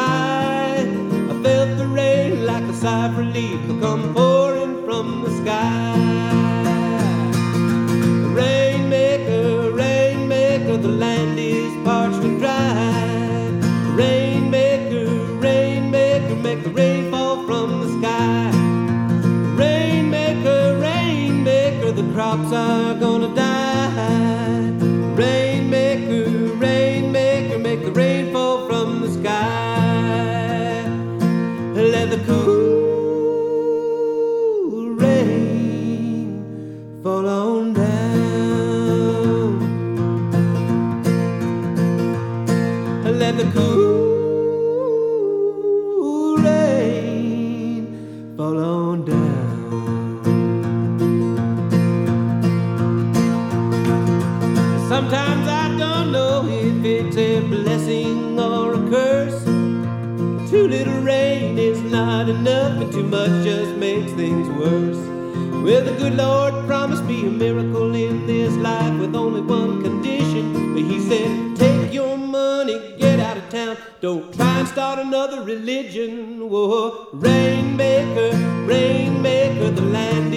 High. 0.00 0.82
I 1.32 1.34
felt 1.44 1.70
the 1.82 1.88
rain 2.00 2.46
like 2.50 2.64
a 2.64 2.76
sigh 2.82 3.06
of 3.08 3.16
relief 3.18 3.60
come 3.84 4.04
pouring 4.14 4.74
from 4.86 5.06
the 5.24 5.30
sky. 5.40 5.94
Rainmaker, 8.40 9.70
rainmaker, 9.82 10.76
the 10.86 10.92
land 11.04 11.38
is 11.38 11.72
parched 11.86 12.24
and 12.28 12.38
dry. 12.38 12.80
Rainmaker, 14.02 15.06
rainmaker, 15.46 16.36
make 16.46 16.62
the 16.66 16.72
rain 16.80 17.10
fall 17.10 17.36
from 17.46 17.68
the 17.82 17.88
sky. 17.98 18.50
Rainmaker, 19.62 20.62
rainmaker, 20.88 21.92
the 21.92 22.06
crops 22.14 22.52
are 22.52 22.94
gonna 23.04 23.28
die. 23.34 23.39
Too 62.90 63.04
much 63.04 63.44
just 63.44 63.76
makes 63.76 64.10
things 64.12 64.48
worse. 64.48 64.96
Well, 65.64 65.84
the 65.84 65.92
good 65.98 66.16
Lord 66.16 66.66
promised 66.66 67.04
me 67.04 67.26
a 67.26 67.30
miracle 67.30 67.94
in 67.94 68.26
this 68.26 68.54
life 68.56 68.98
with 68.98 69.14
only 69.14 69.40
one 69.40 69.82
condition. 69.82 70.74
But 70.74 70.82
he 70.82 70.98
said, 71.00 71.56
Take 71.56 71.92
your 71.92 72.16
money, 72.16 72.96
get 72.98 73.20
out 73.20 73.36
of 73.36 73.48
town. 73.50 73.76
Don't 74.00 74.32
try 74.34 74.60
and 74.60 74.68
start 74.68 74.98
another 74.98 75.42
religion. 75.44 76.48
Whoa, 76.48 77.08
rainmaker, 77.12 78.36
rainmaker, 78.66 79.70
the 79.70 79.82
land 79.82 80.29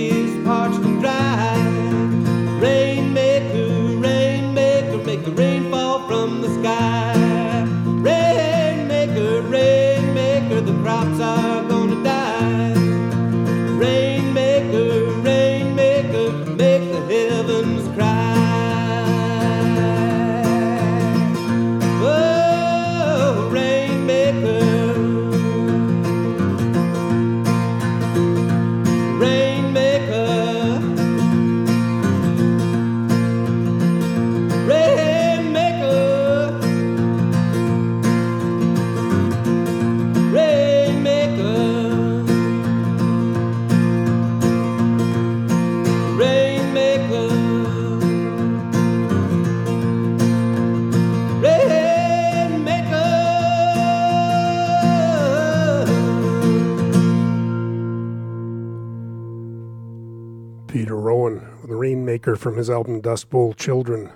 from 62.24 62.56
his 62.56 62.70
album 62.70 63.02
Dust 63.02 63.30
Bowl 63.30 63.54
Children. 63.54 64.10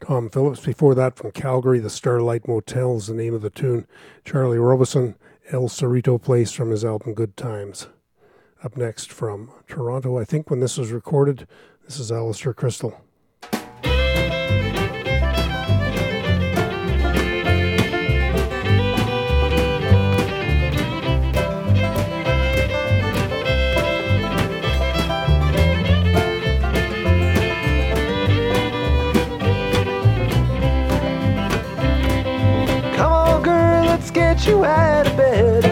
Tom 0.00 0.30
Phillips, 0.30 0.64
before 0.64 0.94
that 0.94 1.16
from 1.16 1.32
Calgary, 1.32 1.80
the 1.80 1.90
Starlight 1.90 2.46
Motel 2.46 2.96
is 2.96 3.08
the 3.08 3.14
name 3.14 3.34
of 3.34 3.42
the 3.42 3.50
tune. 3.50 3.86
Charlie 4.24 4.58
Robison, 4.58 5.16
El 5.50 5.62
Cerrito 5.62 6.22
Place 6.22 6.52
from 6.52 6.70
his 6.70 6.84
album 6.84 7.14
Good 7.14 7.36
Times. 7.36 7.88
Up 8.62 8.76
next 8.76 9.12
from 9.12 9.50
Toronto, 9.66 10.16
I 10.18 10.24
think 10.24 10.50
when 10.50 10.60
this 10.60 10.78
was 10.78 10.92
recorded, 10.92 11.48
this 11.84 11.98
is 11.98 12.12
Alistair 12.12 12.54
Christl. 12.54 12.94
You 34.46 34.64
out 34.64 35.06
of 35.06 35.16
bed. 35.16 35.62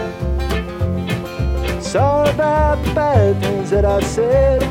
Sorry 1.81 2.29
about 2.29 2.83
the 2.85 2.93
bad 2.93 3.41
things 3.41 3.69
that 3.71 3.85
I 3.85 3.99
said. 4.01 4.61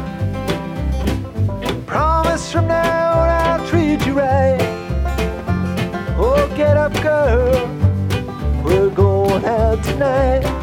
Promise 1.87 2.53
from 2.53 2.69
now 2.69 3.21
on 3.21 3.29
I'll 3.29 3.67
treat 3.69 4.07
you 4.07 4.15
right. 4.15 4.59
Oh, 6.17 6.51
get 6.57 6.77
up, 6.77 6.93
girl. 7.03 7.69
We're 8.65 8.91
going 8.91 9.45
out 9.45 9.83
tonight. 9.85 10.61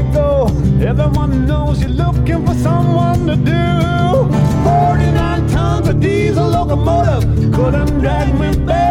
You 0.00 0.12
go. 0.12 0.46
Everyone 0.80 1.46
knows 1.46 1.80
you're 1.80 1.90
looking 1.90 2.46
for 2.46 2.54
someone 2.54 3.26
to 3.26 3.36
do. 3.36 3.64
49 4.64 5.48
tons 5.48 5.88
of 5.88 6.00
diesel 6.00 6.48
locomotive 6.48 7.22
couldn't 7.52 8.00
drag 8.00 8.32
me 8.38 8.56
back 8.64 8.89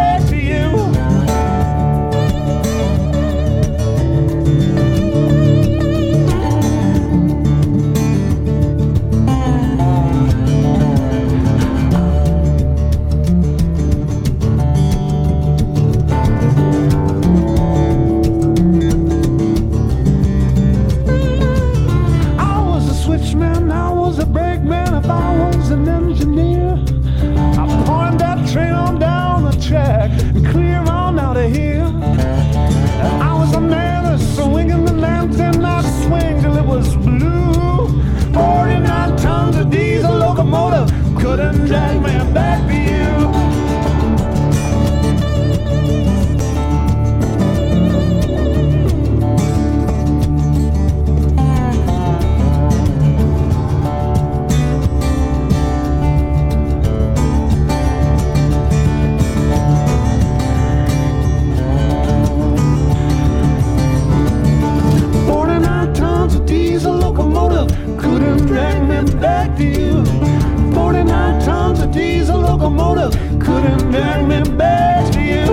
couldn't 73.50 73.92
drag 73.92 74.28
me 74.28 74.58
back 74.58 75.12
to 75.14 75.22
you. 75.22 75.46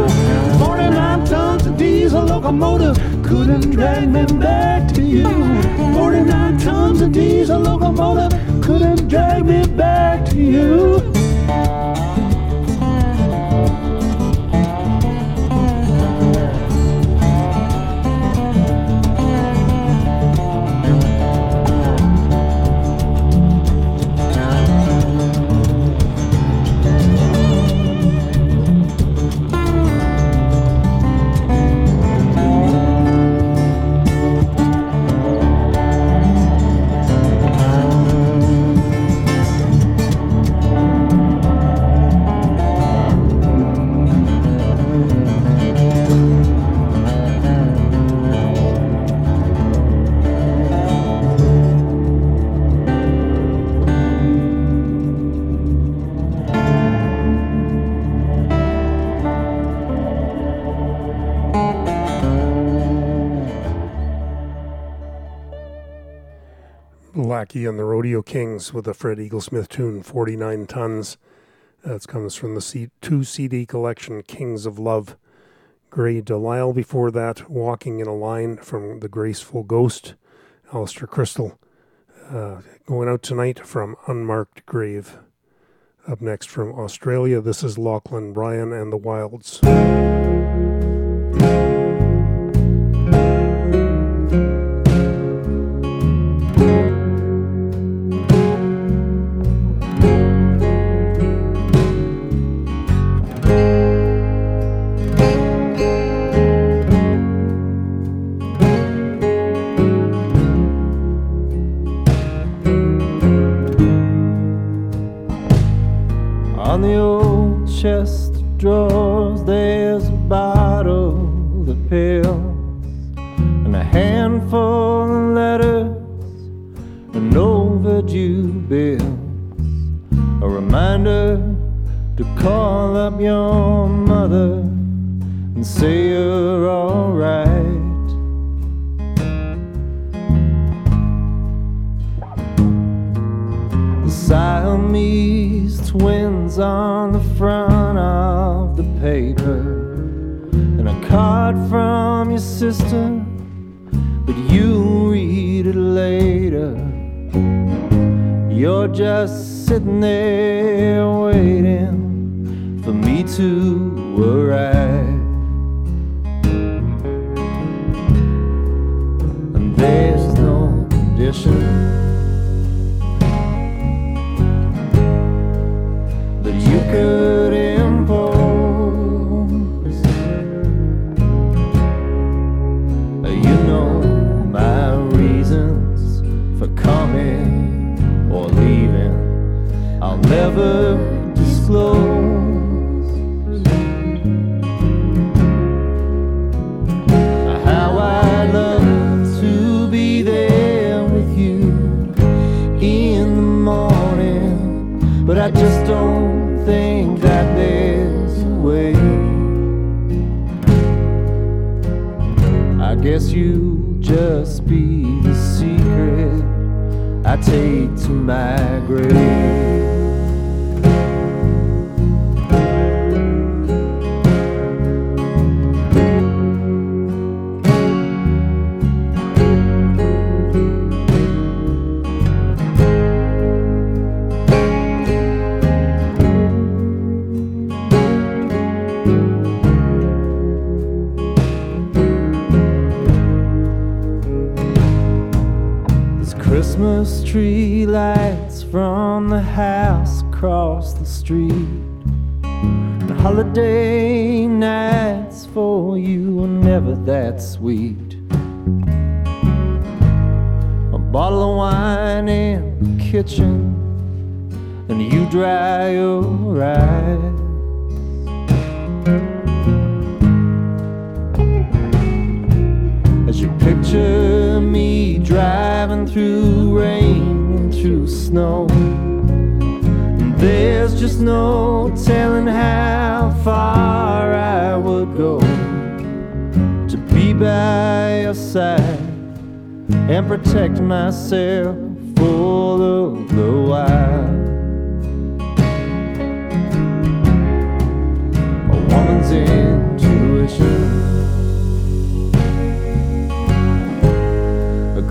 Forty-nine 0.59 1.25
tons 1.25 1.67
of 1.67 1.77
diesel 1.79 2.25
locomotive 2.25 2.97
couldn't 3.25 3.71
drag 3.71 4.09
me 4.11 4.25
back 4.39 4.93
to 4.93 5.03
you. 5.03 5.25
Forty-nine 5.95 6.59
tons 6.59 7.01
of 7.01 7.13
diesel 7.13 7.59
locomotive 7.59 8.33
couldn't 8.63 9.09
drag 9.09 9.47
me 9.47 9.67
back 9.67 10.27
to 10.27 10.37
you. 10.37 11.06
Blackie 67.37 67.69
and 67.69 67.79
the 67.79 67.85
Rodeo 67.85 68.23
Kings 68.23 68.73
with 68.73 68.89
a 68.89 68.95
Fred 68.95 69.19
Eaglesmith 69.19 69.69
tune, 69.69 70.03
49 70.03 70.67
tons. 70.67 71.19
That 71.85 72.09
comes 72.09 72.35
from 72.35 72.55
the 72.55 72.63
C- 72.63 72.89
two 73.03 73.25
CD 73.25 73.67
collection, 73.67 74.23
Kings 74.23 74.65
of 74.65 74.79
Love. 74.79 75.19
Grey 75.91 76.23
De 76.23 76.35
Lisle 76.35 76.73
before 76.73 77.11
that, 77.11 77.51
Walking 77.51 78.01
in 78.01 78.07
a 78.07 78.15
Line 78.15 78.57
from 78.57 79.01
The 79.01 79.09
Graceful 79.11 79.65
Ghost, 79.65 80.15
Alistair 80.73 81.07
Christl. 81.07 81.59
Uh, 82.27 82.63
going 82.87 83.07
out 83.07 83.23
tonight 83.23 83.67
from 83.67 83.97
Unmarked 84.07 84.65
Grave. 84.65 85.19
Up 86.09 86.23
next 86.23 86.49
from 86.49 86.73
Australia, 86.73 87.43
this 87.43 87.63
is 87.63 87.77
Lachlan 87.77 88.33
Bryan 88.33 88.73
and 88.73 88.91
the 88.91 88.99
Wildes. 88.99 89.61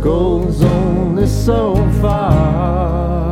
goes 0.06 0.62
only 0.62 1.26
so 1.26 1.76
far. 2.00 3.25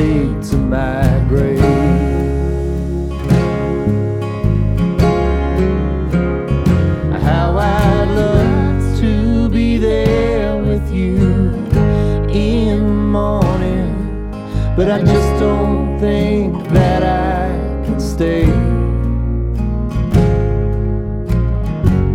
sea 0.00 0.50
to 0.50 0.56
my 0.56 1.02
grave. 1.28 1.60
How 7.26 7.58
I'd 7.58 8.08
love 8.22 8.98
to 9.00 9.48
be 9.50 9.76
there 9.76 10.56
with 10.62 10.90
you 10.90 11.18
in 12.30 12.78
the 12.78 13.02
morning, 13.18 13.92
but 14.74 14.90
I 14.90 15.00
just 15.00 15.30
don't 15.38 15.98
think 16.00 16.54
that 16.70 17.02
I 17.02 17.48
can 17.84 18.00
stay. 18.00 18.46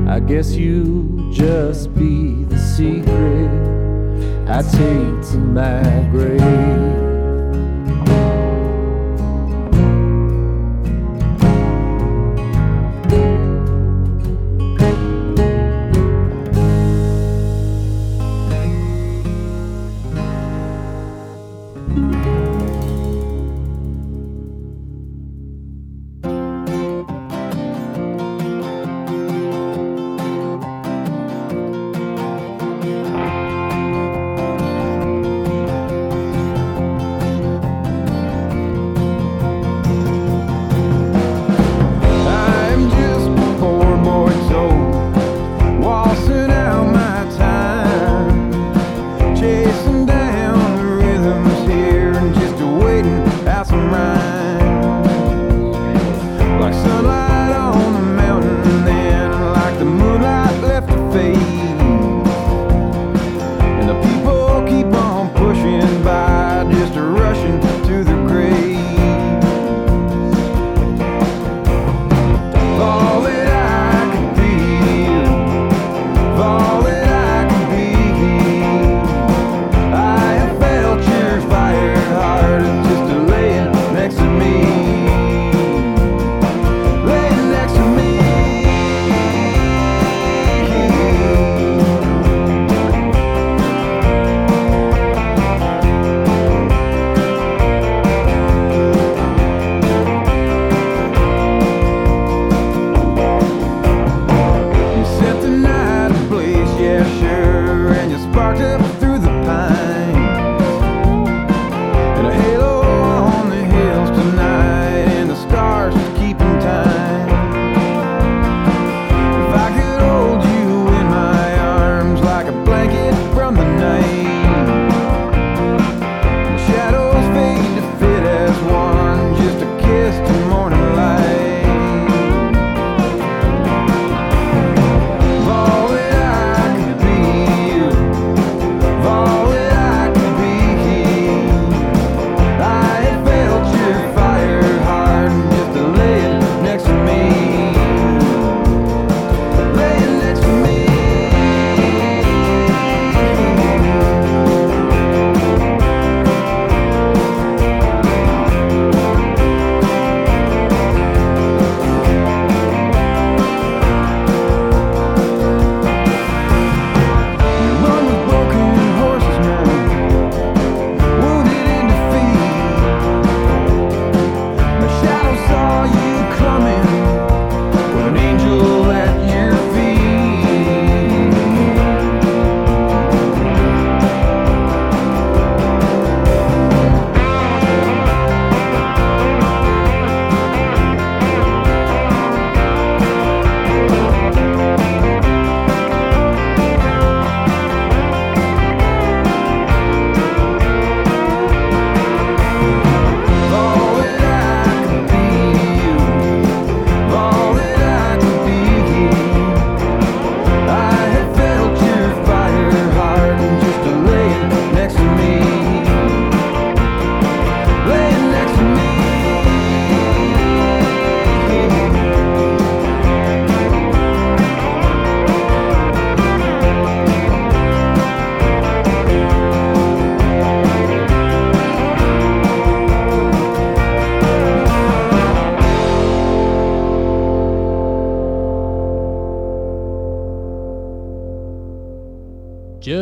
I 0.10 0.20
guess 0.20 0.54
you 0.54 1.30
just 1.32 1.94
be 1.94 2.46
the 2.46 2.58
secret 2.58 3.52
I 4.50 4.62
take 4.64 5.18
to 5.30 5.38
my 5.38 6.08
grave. 6.12 6.95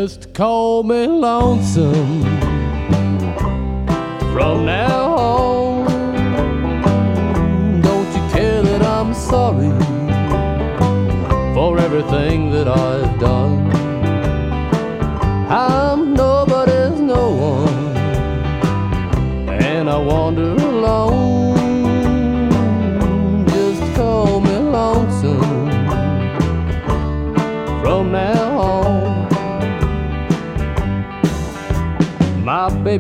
Just 0.04 0.34
call 0.34 0.84
me 0.84 1.08
lonesome 1.08 2.13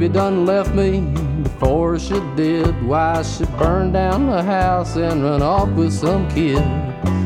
baby 0.03 0.13
done 0.13 0.45
left 0.45 0.75
me 0.75 0.99
before 1.43 1.97
she 1.97 2.19
did. 2.35 2.73
Why 2.85 3.21
she 3.23 3.45
burned 3.57 3.93
down 3.93 4.27
the 4.27 4.43
house 4.43 4.97
and 4.97 5.23
run 5.23 5.41
off 5.41 5.69
with 5.69 5.93
some 5.93 6.27
kid. 6.29 6.61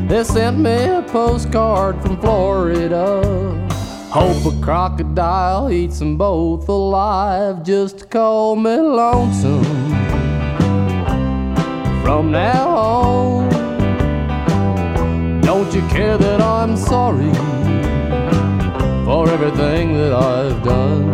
They 0.08 0.22
sent 0.22 0.58
me 0.58 0.84
a 0.84 1.02
postcard 1.02 2.00
from 2.00 2.20
Florida. 2.20 3.22
Hope 4.10 4.52
a 4.52 4.64
crocodile 4.64 5.72
eats 5.72 5.98
them 5.98 6.16
both 6.16 6.68
alive. 6.68 7.64
Just 7.64 8.10
call 8.10 8.54
me 8.54 8.76
lonesome 8.76 9.64
from 12.04 12.30
now 12.30 12.68
on. 12.68 13.50
Don't 15.40 15.72
you 15.74 15.82
care 15.88 16.16
that 16.16 16.40
I'm 16.40 16.76
sorry 16.76 17.32
for 19.04 19.28
everything 19.30 19.94
that 19.94 20.12
I've 20.12 20.62
done? 20.62 21.07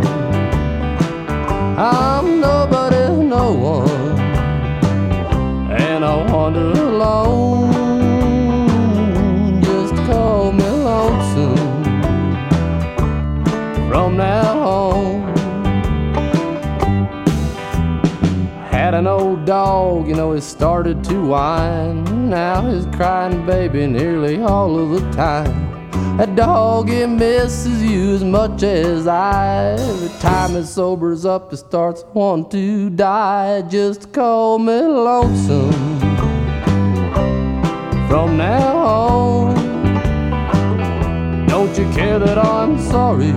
Dog, 19.45 20.09
you 20.09 20.15
know, 20.15 20.33
it 20.33 20.41
started 20.41 21.05
to 21.05 21.27
whine. 21.27 22.31
Now 22.31 22.69
he's 22.71 22.87
crying, 22.97 23.45
baby, 23.45 23.87
nearly 23.87 24.41
all 24.41 24.79
of 24.79 24.91
the 24.91 25.01
time. 25.13 25.73
That 26.17 26.35
dog, 26.37 26.91
it 26.91 27.09
misses 27.09 27.83
you 27.83 28.15
as 28.15 28.25
much 28.25 28.63
as 28.63 29.07
I. 29.07 29.73
Every 29.73 30.21
time 30.21 30.57
it 30.57 30.65
sobers 30.65 31.25
up, 31.25 31.53
it 31.53 31.59
starts 31.59 32.05
wanting 32.15 32.51
to 32.51 32.91
die. 32.91 33.63
Just 33.63 34.13
call 34.13 34.59
me 34.59 34.81
lonesome 34.81 35.73
from 38.09 38.37
now 38.37 38.77
on. 38.77 39.55
Don't 41.47 41.77
you 41.77 41.91
care 41.93 42.19
that 42.19 42.39
I'm 42.39 42.79
sorry 42.81 43.33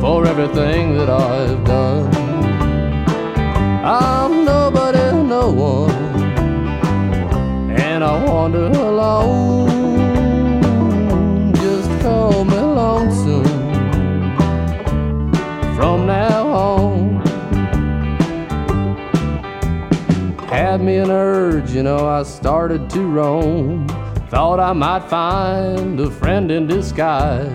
for 0.00 0.26
everything 0.26 0.96
that 0.96 1.10
I've 1.10 1.64
done? 1.64 2.21
I'm 3.84 4.44
nobody, 4.44 5.10
no 5.26 5.50
one, 5.50 5.90
and 7.72 8.04
I 8.04 8.24
wander 8.24 8.66
alone. 8.66 9.92
Just 11.54 11.90
call 12.00 12.44
me 12.44 12.54
lonesome 12.54 13.44
from 15.74 16.06
now 16.06 16.46
on. 16.46 17.26
Had 20.46 20.80
me 20.80 20.98
an 20.98 21.10
urge, 21.10 21.72
you 21.72 21.82
know, 21.82 22.06
I 22.06 22.22
started 22.22 22.88
to 22.90 23.00
roam. 23.00 23.88
Thought 24.28 24.60
I 24.60 24.72
might 24.74 25.02
find 25.10 25.98
a 25.98 26.08
friend 26.08 26.52
in 26.52 26.68
disguise. 26.68 27.50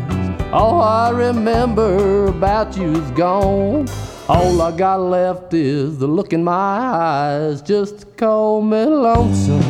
All 0.51 0.81
I 0.81 1.09
remember 1.11 2.25
about 2.25 2.75
you 2.75 2.91
is 2.91 3.11
gone. 3.11 3.87
All 4.29 4.61
I 4.61 4.75
got 4.75 4.99
left 4.99 5.53
is 5.53 5.99
the 5.99 6.07
look 6.07 6.33
in 6.33 6.43
my 6.43 6.51
eyes. 6.53 7.61
Just 7.61 8.17
call 8.17 8.61
me 8.61 8.83
lonesome 8.83 9.61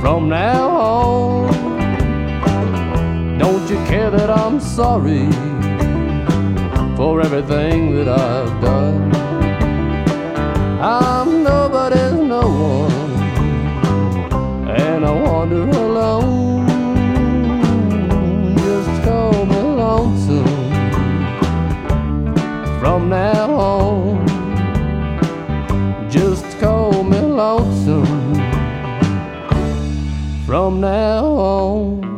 from 0.00 0.28
now 0.28 0.68
on. 0.68 1.48
Don't 3.38 3.70
you 3.70 3.76
care 3.86 4.10
that 4.10 4.30
I'm 4.30 4.58
sorry 4.58 5.30
for 6.96 7.20
everything 7.20 7.94
that 7.94 8.08
I've 8.08 8.60
done? 8.60 9.14
I'm 10.82 11.44
nobody's 11.44 12.14
no 12.14 12.42
one, 12.80 12.92
and 14.68 15.06
I 15.06 15.10
wander 15.22 15.68
alone. 15.68 16.43
Now 23.14 23.54
on. 23.54 24.26
Just 26.10 26.58
call 26.58 27.04
me 27.04 27.20
lonesome 27.20 28.34
from 30.44 30.80
now 30.80 31.24
on. 31.24 32.14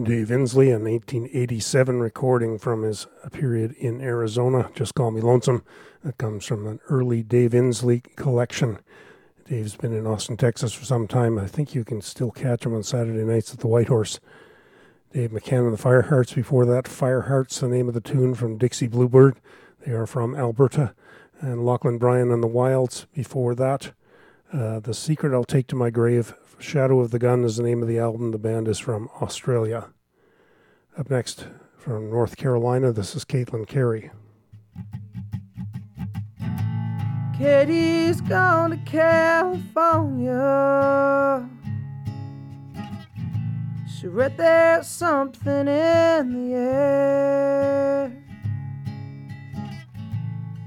Dave 0.00 0.28
Insley, 0.28 0.68
a 0.68 0.78
1987 0.78 1.98
recording 1.98 2.60
from 2.60 2.84
his 2.84 3.08
period 3.32 3.72
in 3.72 4.00
Arizona. 4.00 4.70
Just 4.72 4.94
Call 4.94 5.10
Me 5.10 5.20
Lonesome. 5.20 5.64
That 6.04 6.16
comes 6.16 6.46
from 6.46 6.68
an 6.68 6.78
early 6.88 7.24
Dave 7.24 7.50
Insley 7.50 8.04
collection. 8.14 8.78
Dave's 9.50 9.74
been 9.74 9.92
in 9.92 10.06
Austin, 10.06 10.36
Texas 10.36 10.72
for 10.72 10.84
some 10.84 11.08
time. 11.08 11.36
I 11.36 11.48
think 11.48 11.74
you 11.74 11.82
can 11.82 12.00
still 12.00 12.30
catch 12.30 12.64
him 12.64 12.72
on 12.72 12.84
Saturday 12.84 13.24
nights 13.24 13.52
at 13.52 13.58
the 13.58 13.66
White 13.66 13.88
Horse. 13.88 14.20
Dave 15.12 15.32
McCann 15.32 15.66
and 15.66 15.76
the 15.76 15.82
Firehearts 15.82 16.36
before 16.36 16.64
that. 16.66 16.84
Firehearts, 16.84 17.58
the 17.58 17.66
name 17.66 17.88
of 17.88 17.94
the 17.94 18.00
tune 18.00 18.36
from 18.36 18.60
Dixiebluebird. 18.60 19.38
They 19.84 19.90
are 19.90 20.06
from 20.06 20.36
Alberta. 20.36 20.94
And 21.40 21.66
Lachlan 21.66 21.98
Bryan 21.98 22.30
and 22.30 22.44
the 22.44 22.48
Wildes 22.48 23.06
before 23.12 23.56
that. 23.56 23.90
Uh, 24.52 24.78
the 24.78 24.94
Secret 24.94 25.34
I'll 25.34 25.42
Take 25.42 25.66
to 25.66 25.74
My 25.74 25.90
Grave. 25.90 26.32
Shadow 26.60 27.00
of 27.00 27.10
the 27.10 27.18
Gun 27.18 27.42
is 27.42 27.56
the 27.56 27.64
name 27.64 27.82
of 27.82 27.88
the 27.88 27.98
album. 27.98 28.30
The 28.30 28.38
band 28.38 28.68
is 28.68 28.78
from 28.78 29.08
Australia. 29.20 29.88
Up 30.96 31.10
next 31.10 31.48
from 31.76 32.08
North 32.08 32.36
Carolina, 32.36 32.92
this 32.92 33.16
is 33.16 33.24
Caitlin 33.24 33.66
Cary. 33.66 34.12
Katie's 37.40 38.20
gone 38.20 38.70
to 38.72 38.76
California. 38.84 40.38
She 43.88 44.08
read 44.08 44.36
there's 44.36 44.86
something 44.86 45.66
in 45.66 46.34
the 46.34 46.54
air. 46.54 48.12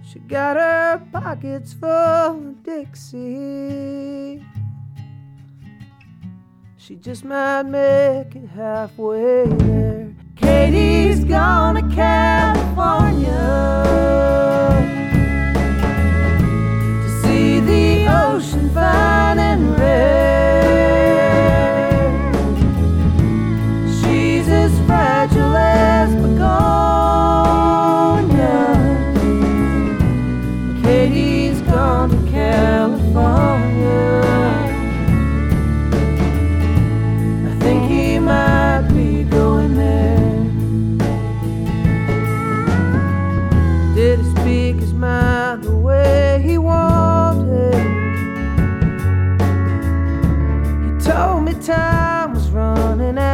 She 0.02 0.18
got 0.18 0.58
her 0.58 1.00
pockets 1.12 1.74
full 1.74 1.90
of 1.90 2.64
Dixie. 2.64 4.44
She 6.78 6.96
just 6.96 7.24
might 7.24 7.68
make 7.68 8.36
it 8.36 8.48
halfway 8.48 9.46
there. 9.46 10.16
Katie's 10.36 11.24
gone 11.24 11.76
to 11.76 11.84
California 11.96 13.84
ocean 18.76 19.43
time 51.62 52.34
was 52.34 52.50
running 52.50 53.18
out. 53.18 53.33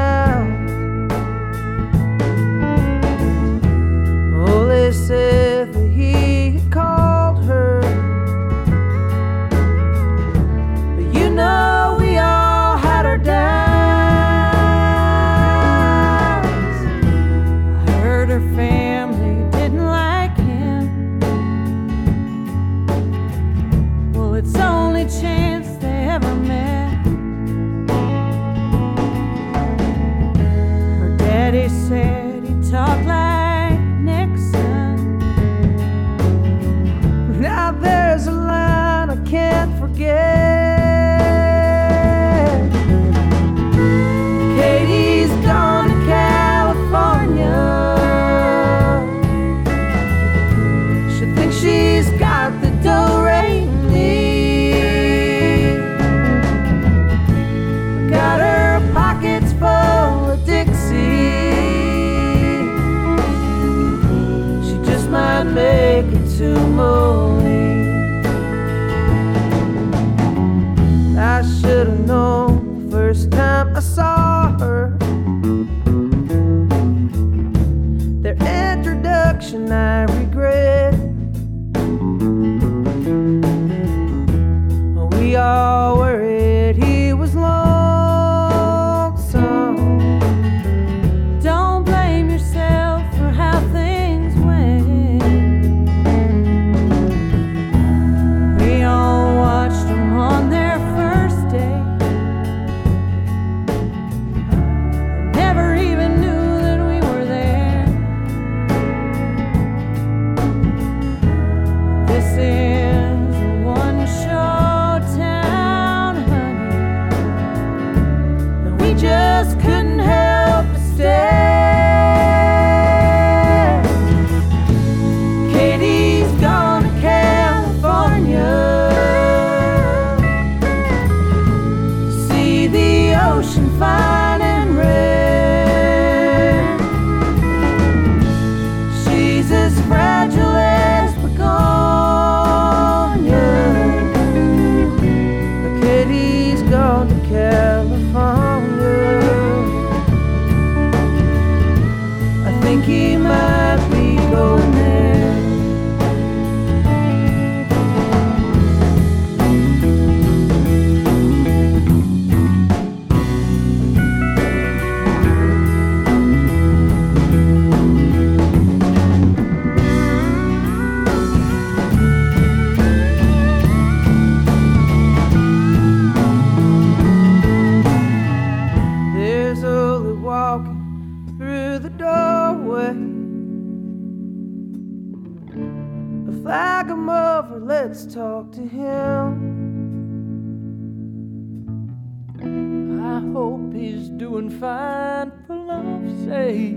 he's 193.80 194.10
doing 194.10 194.50
fine 194.50 195.32
for 195.48 195.56
love's 195.56 196.26
sake. 196.26 196.76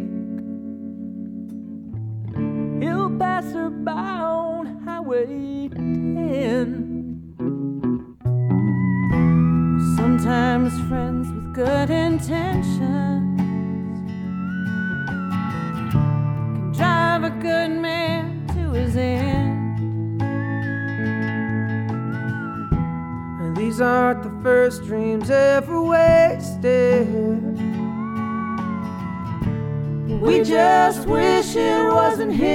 He'll 2.82 3.10
pass 3.18 3.52
her 3.52 3.70
by 3.70 3.92
on 3.92 4.66
Highway 4.84 5.68
10. 5.68 7.34
Sometimes 9.96 10.72
friends 10.88 11.28
with 11.32 11.54
good 11.54 11.90
intentions 11.90 13.40
can 15.90 16.72
drive 16.72 17.24
a 17.24 17.30
good 17.30 17.70
man 17.70 18.46
to 18.48 18.70
his 18.72 18.96
end. 18.96 19.21
These 23.72 23.80
aren't 23.80 24.22
the 24.22 24.42
first 24.42 24.84
dreams 24.84 25.30
ever 25.30 25.80
wasted. 25.80 27.08
We 30.20 30.44
just 30.44 31.08
wish 31.08 31.56
it 31.56 31.90
wasn't 31.90 32.34
here. 32.34 32.52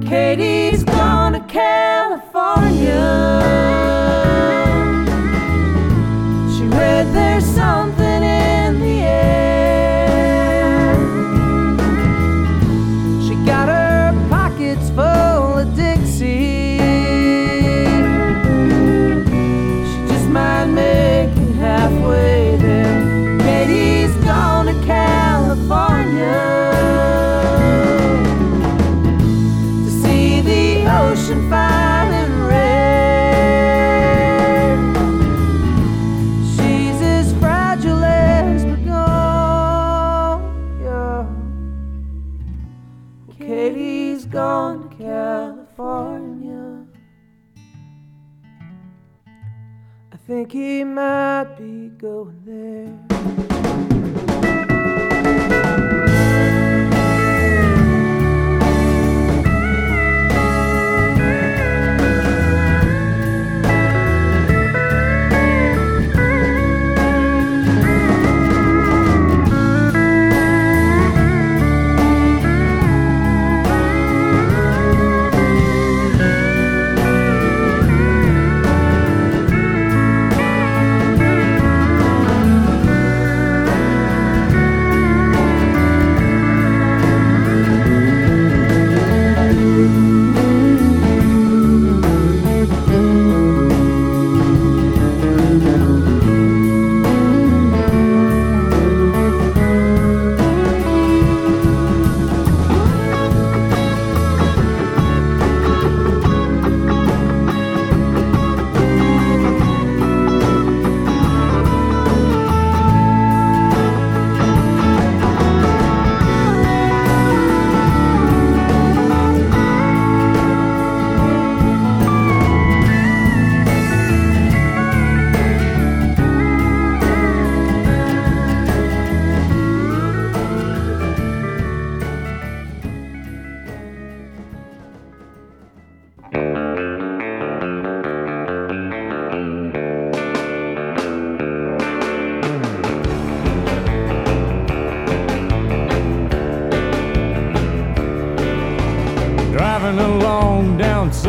Katie's 0.00 0.82
gonna 0.82 1.44
care. 1.46 2.07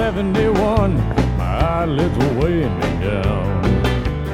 71, 0.10 0.98
my 1.38 1.60
eyelids 1.60 2.18
were 2.18 2.41
weighing 2.41 2.76
me 2.80 2.91
down. 3.06 3.64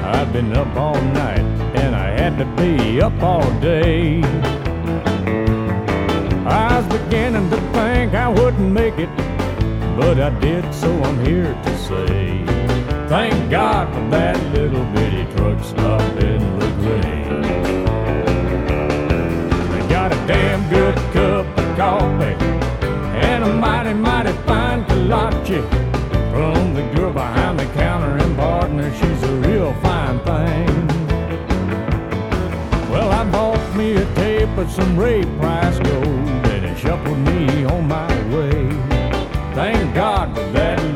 I'd 0.02 0.32
been 0.32 0.56
up 0.56 0.74
all 0.74 0.98
night, 1.12 1.44
and 1.76 1.94
I 1.94 2.08
had 2.12 2.38
to 2.38 2.46
be 2.56 3.02
up 3.02 3.12
all 3.22 3.44
day. 3.60 4.22
I 6.46 6.80
was 6.80 6.86
beginning 6.98 7.50
to 7.50 7.58
think 7.74 8.14
I 8.14 8.26
wouldn't 8.26 8.72
make 8.72 8.98
it, 8.98 9.14
but 9.98 10.18
I 10.18 10.30
did, 10.40 10.64
so 10.72 10.90
I'm 11.02 11.22
here 11.26 11.52
to 11.52 11.78
say 11.78 12.42
thank 13.10 13.50
God 13.50 13.92
for 13.92 14.08
that 14.16 14.36
little 14.54 14.84
bitty 14.94 15.30
truck 15.36 15.62
stop 15.62 16.00
in 16.22 16.40
Louisiana. 16.58 17.42
They 19.72 19.88
got 19.90 20.10
a 20.10 20.26
damn 20.26 20.62
good 20.70 20.96
cup 21.12 21.46
of 21.58 21.76
coffee 21.76 22.36
and 23.28 23.44
a 23.44 23.52
mighty, 23.52 23.92
mighty 23.92 24.15
with 34.66 34.74
some 34.74 34.98
Ray 34.98 35.22
Price 35.38 35.78
gold 35.78 36.06
and 36.06 36.64
it 36.64 36.78
shuffled 36.78 37.18
me 37.18 37.64
on 37.64 37.88
my 37.88 38.08
way. 38.34 38.68
Thank 39.54 39.94
God 39.94 40.34
for 40.34 40.42
that 40.52 40.95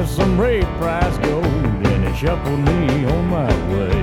for 0.00 0.06
some 0.06 0.40
ray 0.40 0.62
price 0.78 1.18
gold, 1.18 1.44
and 1.44 2.08
he 2.08 2.16
shuffled 2.16 2.58
me 2.60 3.04
on 3.04 3.26
my 3.28 3.74
way. 3.74 3.99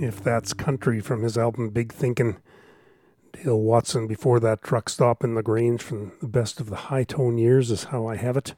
If 0.00 0.24
That's 0.24 0.54
Country 0.54 1.00
from 1.00 1.22
his 1.22 1.36
album 1.36 1.68
Big 1.68 1.92
Thinkin'. 1.92 2.38
Dale 3.32 3.60
Watson 3.60 4.06
before 4.06 4.40
that 4.40 4.62
truck 4.62 4.88
stop 4.88 5.22
in 5.22 5.34
the 5.34 5.42
Grange 5.42 5.82
from 5.82 6.12
the 6.22 6.26
best 6.26 6.58
of 6.58 6.70
the 6.70 6.76
Hightone 6.76 7.38
years 7.38 7.70
is 7.70 7.84
how 7.84 8.06
I 8.06 8.16
have 8.16 8.38
it. 8.38 8.54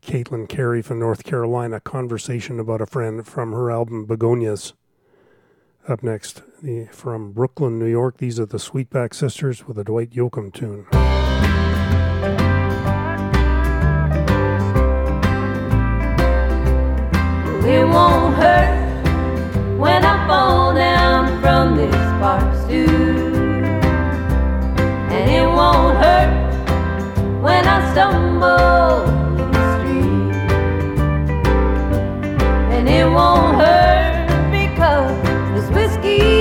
Caitlin 0.00 0.48
Cary 0.48 0.82
from 0.82 1.00
North 1.00 1.24
Carolina, 1.24 1.80
Conversation 1.80 2.60
About 2.60 2.80
a 2.80 2.86
Friend 2.86 3.26
from 3.26 3.50
her 3.50 3.68
album 3.68 4.06
Begonias. 4.06 4.74
Up 5.88 6.04
next, 6.04 6.42
the, 6.62 6.86
from 6.92 7.32
Brooklyn, 7.32 7.80
New 7.80 7.86
York, 7.86 8.18
these 8.18 8.38
are 8.38 8.46
the 8.46 8.58
Sweetback 8.58 9.12
Sisters 9.12 9.66
with 9.66 9.78
a 9.78 9.84
Dwight 9.84 10.10
Yoakam 10.10 10.54
tune. 10.54 10.86
it 17.68 17.84
won't 17.84 18.36
hurt 18.36 18.85
when 19.86 20.04
I 20.04 20.26
fall 20.26 20.74
down 20.74 21.40
from 21.40 21.76
this 21.76 21.94
bark 22.20 22.48
stool. 22.62 23.34
And 25.16 25.26
it 25.38 25.46
won't 25.58 25.96
hurt 26.02 26.32
when 27.40 27.64
I 27.74 27.78
stumble 27.92 29.04
in 29.42 29.48
the 29.56 29.64
street. 29.74 30.34
And 32.74 32.88
it 32.88 33.06
won't 33.16 33.54
hurt 33.62 34.26
because 34.50 35.16
this 35.54 35.68
whiskey. 35.76 36.35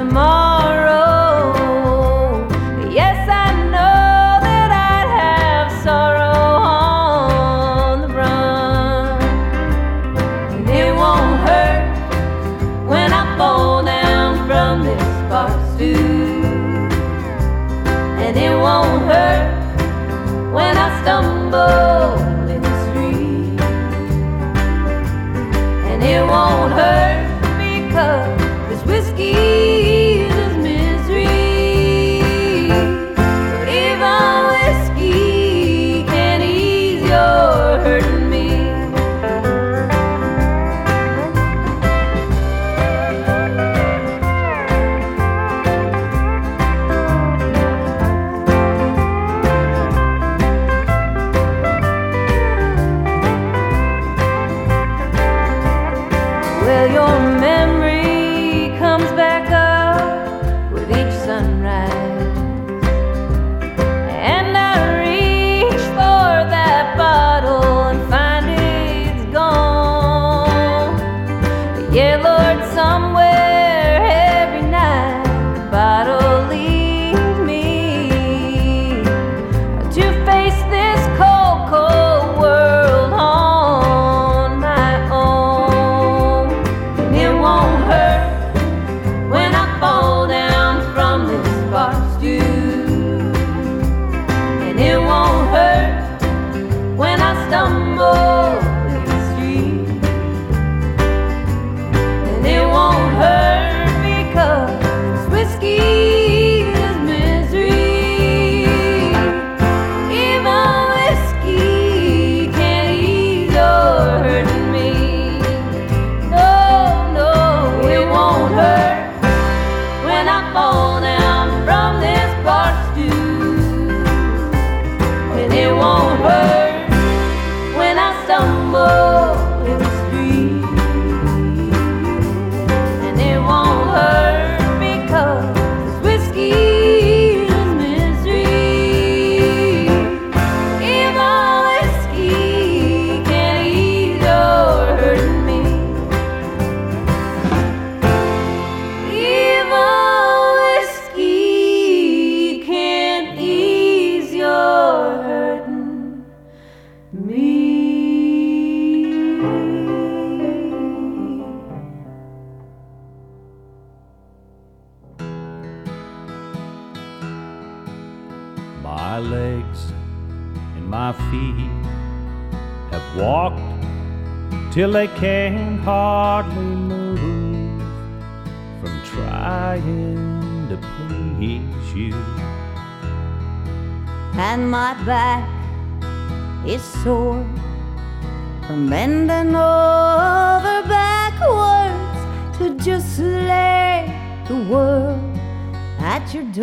for 0.00 0.06
more. 0.06 0.39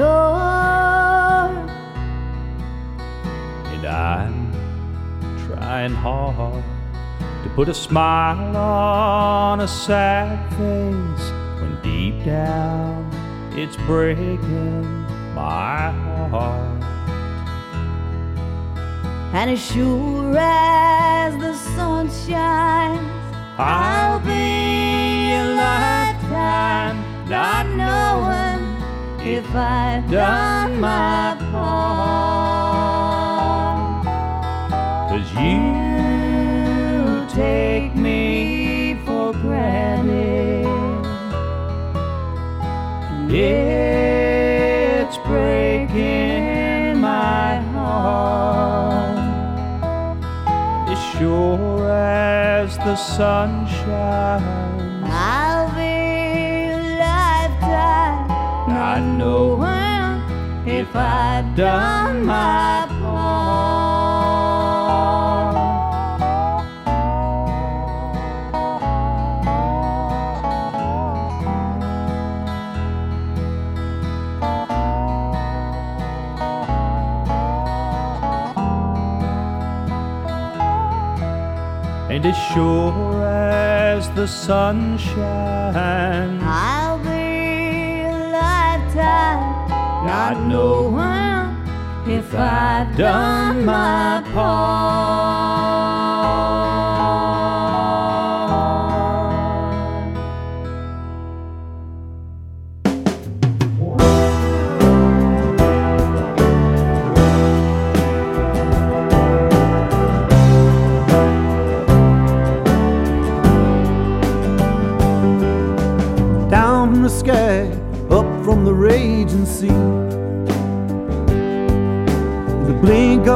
door. 0.07 1.51
And 3.73 3.85
I'm 3.85 4.35
trying 5.45 5.95
hard 6.05 6.63
to 7.43 7.49
put 7.55 7.69
a 7.69 7.73
smile 7.73 8.55
on 8.57 9.61
a 9.61 9.67
sad 9.67 10.37
face 10.57 11.27
when 11.59 11.73
deep 11.83 12.17
down 12.25 13.07
it's 13.61 13.77
breaking 13.87 14.83
my 15.33 15.91
heart. 16.31 16.83
And 19.33 19.51
as 19.51 19.61
sure 19.71 20.35
as 20.37 21.31
the 21.45 21.53
sun 21.75 22.09
shines, 22.25 23.33
I'll 23.57 24.19
be 24.19 25.31
a 25.41 25.43
lifetime 25.63 26.97
not 27.29 27.65
knowing 27.79 28.46
if 29.35 29.53
I've 29.53 30.09
done 30.09 30.79
my 30.79 31.35
part. 31.51 32.37
Cause 35.09 35.29
you 35.43 37.25
take 37.35 37.93
me 37.95 38.95
for 39.05 39.33
granted. 39.33 40.65
And 43.19 43.31
it's 44.99 45.17
breaking 45.17 47.01
my 47.01 47.59
heart. 47.73 49.17
As 50.89 50.99
sure 51.17 51.91
as 51.91 52.77
the 52.77 52.95
sun 52.95 53.67
shines, 53.67 54.56
not 58.99 59.17
knowing 59.17 60.67
if 60.67 60.95
I've 60.95 61.55
done 61.55 62.25
my 62.25 62.85
part. 62.99 63.27
and 82.09 82.25
as 82.25 82.37
sure 82.53 83.23
as 83.27 84.09
the 84.11 84.27
sun 84.27 84.97
shines, 84.97 86.36
not 90.07 90.39
knowing 90.47 91.51
if 92.07 92.33
I've 92.33 92.95
done 92.95 93.65
my 93.65 94.23
part. 94.33 96.06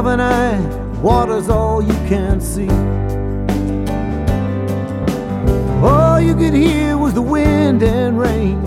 An 0.06 0.20
eye, 0.20 0.60
water's 1.00 1.48
all 1.48 1.82
you 1.82 1.94
can 2.08 2.40
see. 2.40 2.68
All 5.82 6.20
you 6.20 6.34
could 6.34 6.54
hear 6.54 6.96
was 6.96 7.14
the 7.14 7.22
wind 7.22 7.82
and 7.82 8.18
rain. 8.18 8.62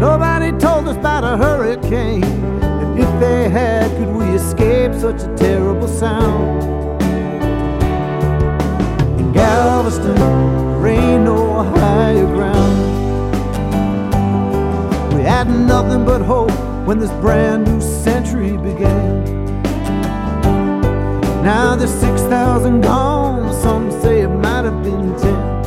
Nobody 0.00 0.50
told 0.58 0.88
us 0.88 0.96
about 0.96 1.24
a 1.24 1.36
hurricane. 1.36 2.24
And 2.24 2.98
if 2.98 3.20
they 3.20 3.48
had, 3.48 3.90
could 3.96 4.14
we 4.14 4.24
escape 4.34 4.94
such 4.94 5.22
a 5.22 5.34
terrible 5.36 5.88
sound? 5.88 6.62
In 9.20 9.32
Galveston, 9.32 10.14
there 10.14 10.86
ain't 10.88 11.24
no 11.24 11.62
higher 11.62 12.26
ground. 12.26 12.78
We 15.14 15.22
had 15.22 15.48
nothing 15.48 16.04
but 16.04 16.22
hope 16.22 16.52
when 16.86 16.98
this 16.98 17.12
brand 17.20 17.66
new 17.66 17.80
century 17.80 18.56
began. 18.56 19.41
Now 21.42 21.74
there's 21.74 21.90
6,000 21.90 22.82
gone, 22.82 23.52
some 23.52 23.90
say 24.00 24.20
it 24.20 24.28
might 24.28 24.64
have 24.64 24.80
been 24.84 25.12
10. 25.18 25.62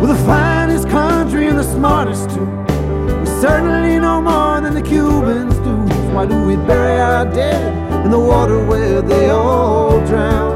We're 0.00 0.08
the 0.08 0.22
finest 0.26 0.88
country 0.88 1.46
and 1.46 1.56
the 1.56 1.62
smartest 1.62 2.30
too. 2.30 2.44
We 3.20 3.26
certainly 3.40 4.00
know 4.00 4.20
more 4.20 4.60
than 4.60 4.74
the 4.74 4.82
Cubans 4.82 5.54
do. 5.58 5.76
Why 6.12 6.26
do 6.26 6.44
we 6.44 6.56
bury 6.56 7.00
our 7.00 7.24
dead 7.24 8.04
in 8.04 8.10
the 8.10 8.18
water 8.18 8.66
where 8.66 9.00
they 9.00 9.30
all 9.30 10.04
drown? 10.06 10.49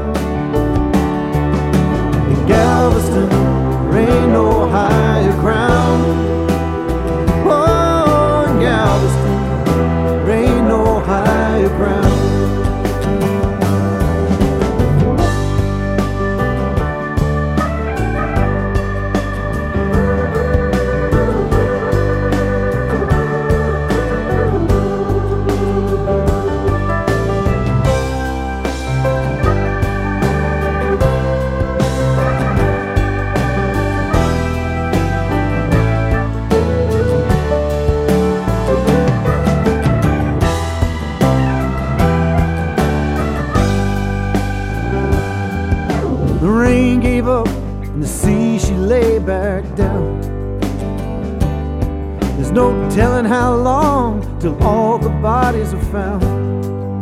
Bodies 55.65 55.73
are 55.73 55.91
found. 55.91 57.01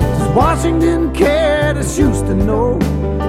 Does 0.00 0.34
Washington 0.34 1.12
care? 1.14 1.74
Does 1.74 1.96
Houston 1.96 2.46
know? 2.46 2.78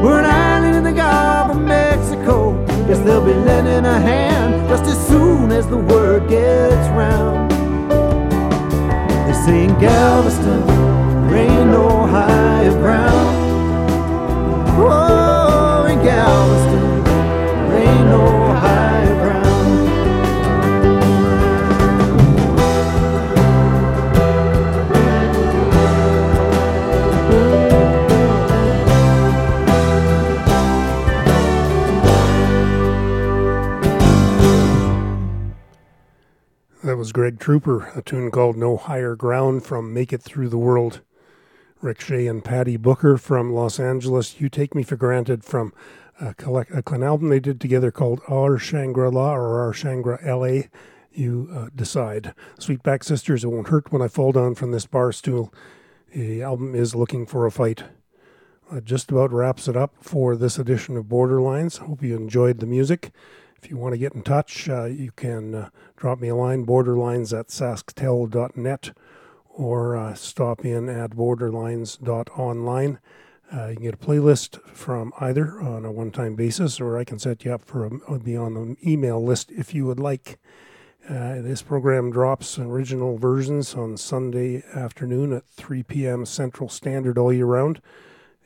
We're 0.03 0.19
an 0.19 0.25
island 0.25 0.75
in 0.77 0.83
the 0.83 0.93
Gulf 0.93 1.51
of 1.51 1.61
Mexico. 1.61 2.65
Guess 2.87 2.99
they'll 2.99 3.25
be 3.25 3.33
lending 3.33 3.85
a 3.85 3.99
hand 3.99 4.69
just 4.69 4.83
as 4.83 5.07
soon 5.07 5.51
as 5.51 5.67
the 5.67 5.77
word 5.77 6.29
gets 6.29 6.87
round. 6.89 7.51
They 9.45 9.63
in 9.63 9.79
Galveston, 9.79 10.67
there 11.29 11.37
ain't 11.37 11.71
no 11.71 12.05
higher 12.05 12.71
ground. 12.71 13.37
Oh, 14.77 15.85
in 15.89 16.03
Galveston, 16.03 16.66
was 37.07 37.13
Greg 37.13 37.39
Trooper, 37.39 37.89
a 37.95 38.01
tune 38.01 38.29
called 38.31 38.57
No 38.57 38.75
Higher 38.75 39.15
Ground 39.15 39.63
from 39.63 39.93
Make 39.93 40.11
It 40.11 40.21
Through 40.21 40.49
the 40.49 40.57
World. 40.57 40.99
Rick 41.79 42.01
Shea 42.01 42.27
and 42.27 42.43
Patty 42.43 42.75
Booker 42.75 43.17
from 43.17 43.53
Los 43.53 43.79
Angeles. 43.79 44.41
You 44.41 44.49
Take 44.49 44.75
Me 44.75 44.83
for 44.83 44.97
Granted 44.97 45.45
from 45.45 45.71
a, 46.19 46.33
collect, 46.33 46.69
a, 46.71 46.83
an 46.93 47.03
album 47.03 47.29
they 47.29 47.39
did 47.39 47.61
together 47.61 47.91
called 47.91 48.19
Our 48.27 48.57
Shangri 48.57 49.09
La 49.09 49.33
or 49.33 49.61
Our 49.61 49.71
Shangri 49.71 50.17
LA. 50.21 50.67
You 51.13 51.49
uh, 51.55 51.69
decide. 51.73 52.33
Sweetback 52.59 53.05
Sisters, 53.05 53.45
It 53.45 53.47
Won't 53.47 53.69
Hurt 53.69 53.89
When 53.89 54.01
I 54.01 54.09
Fall 54.09 54.33
Down 54.33 54.53
from 54.53 54.73
This 54.73 54.85
Bar 54.85 55.13
Stool. 55.13 55.53
The 56.13 56.43
album 56.43 56.75
is 56.75 56.93
Looking 56.93 57.25
for 57.25 57.45
a 57.45 57.51
Fight. 57.51 57.85
Uh, 58.69 58.81
just 58.81 59.09
about 59.11 59.31
wraps 59.31 59.69
it 59.69 59.77
up 59.77 59.93
for 60.01 60.35
this 60.35 60.59
edition 60.59 60.97
of 60.97 61.05
Borderlines. 61.05 61.77
Hope 61.77 62.03
you 62.03 62.17
enjoyed 62.17 62.59
the 62.59 62.65
music. 62.65 63.11
If 63.55 63.69
you 63.69 63.77
want 63.77 63.93
to 63.93 63.97
get 63.97 64.13
in 64.13 64.23
touch, 64.23 64.67
uh, 64.67 64.85
you 64.85 65.11
can 65.15 65.55
uh, 65.55 65.69
drop 65.97 66.19
me 66.19 66.29
a 66.29 66.35
line, 66.35 66.65
borderlines 66.65 67.37
at 67.37 67.47
sasktel.net, 67.47 68.91
or 69.49 69.97
uh, 69.97 70.13
stop 70.13 70.63
in 70.63 70.87
at 70.87 71.11
borderlines.online. 71.11 72.99
Uh, 73.51 73.67
you 73.67 73.75
can 73.75 73.83
get 73.83 73.93
a 73.93 73.97
playlist 73.97 74.61
from 74.67 75.11
either 75.19 75.59
on 75.59 75.83
a 75.85 75.91
one 75.91 76.11
time 76.11 76.35
basis, 76.35 76.79
or 76.79 76.97
I 76.97 77.03
can 77.03 77.17
set 77.17 77.43
you 77.43 77.53
up 77.53 77.65
for 77.65 77.85
a, 77.85 78.19
be 78.19 78.37
on 78.37 78.53
the 78.53 78.75
email 78.85 79.23
list 79.23 79.51
if 79.51 79.73
you 79.73 79.85
would 79.85 79.99
like. 79.99 80.37
Uh, 81.09 81.41
this 81.41 81.61
program 81.61 82.11
drops 82.11 82.59
original 82.59 83.17
versions 83.17 83.73
on 83.73 83.95
Sunday 83.95 84.61
afternoon 84.75 85.31
at 85.31 85.47
3 85.47 85.83
p.m. 85.83 86.25
Central 86.25 86.67
Standard 86.67 87.17
all 87.17 87.31
year 87.31 87.45
round, 87.45 87.81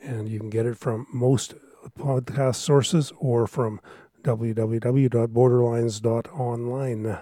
and 0.00 0.28
you 0.28 0.38
can 0.38 0.48
get 0.48 0.66
it 0.66 0.78
from 0.78 1.08
most 1.12 1.54
podcast 1.98 2.54
sources 2.56 3.12
or 3.18 3.48
from 3.48 3.80
www.borderlines.online. 4.22 7.18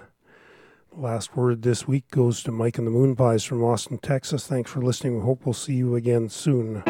Last 0.97 1.37
word 1.37 1.61
this 1.61 1.87
week 1.87 2.11
goes 2.11 2.43
to 2.43 2.51
Mike 2.51 2.77
and 2.77 2.85
the 2.85 2.91
Moonpies 2.91 3.47
from 3.47 3.63
Austin, 3.63 3.97
Texas. 3.97 4.45
Thanks 4.45 4.69
for 4.69 4.81
listening. 4.81 5.19
We 5.19 5.21
hope 5.23 5.45
we'll 5.45 5.53
see 5.53 5.75
you 5.75 5.95
again 5.95 6.27
soon. 6.27 6.83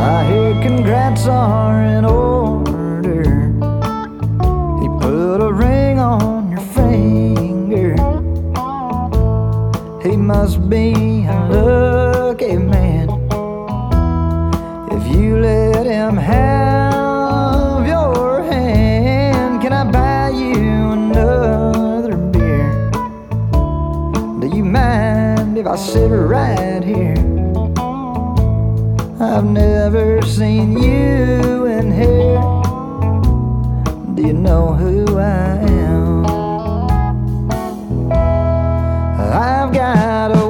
I 0.00 0.24
hear 0.26 0.54
congrats 0.62 1.26
are 1.26 1.82
in 1.84 2.06
order. 2.06 3.48
He 4.80 4.88
put 5.02 5.42
a 5.46 5.52
ring 5.52 5.98
on 5.98 6.50
your 6.50 6.60
finger. 6.60 7.94
He 10.02 10.16
must 10.16 10.66
be 10.70 11.26
a 11.26 11.48
lucky 11.50 12.56
him 15.88 16.16
have 16.18 17.86
your 17.86 18.42
hand, 18.42 19.62
can 19.62 19.72
I 19.72 19.90
buy 19.90 20.28
you 20.28 20.92
another 20.92 22.14
beer? 22.14 22.70
Do 24.40 24.46
you 24.54 24.64
mind 24.64 25.56
if 25.56 25.66
I 25.66 25.76
sit 25.76 26.08
right 26.08 26.84
here? 26.84 27.16
I've 29.18 29.44
never 29.44 30.20
seen 30.22 30.76
you 30.76 31.64
in 31.64 31.90
here. 31.90 32.38
Do 34.14 34.22
you 34.26 34.34
know 34.34 34.74
who 34.74 35.16
I 35.16 35.56
am? 35.56 36.26
I've 39.32 39.72
got 39.72 40.36
a 40.36 40.47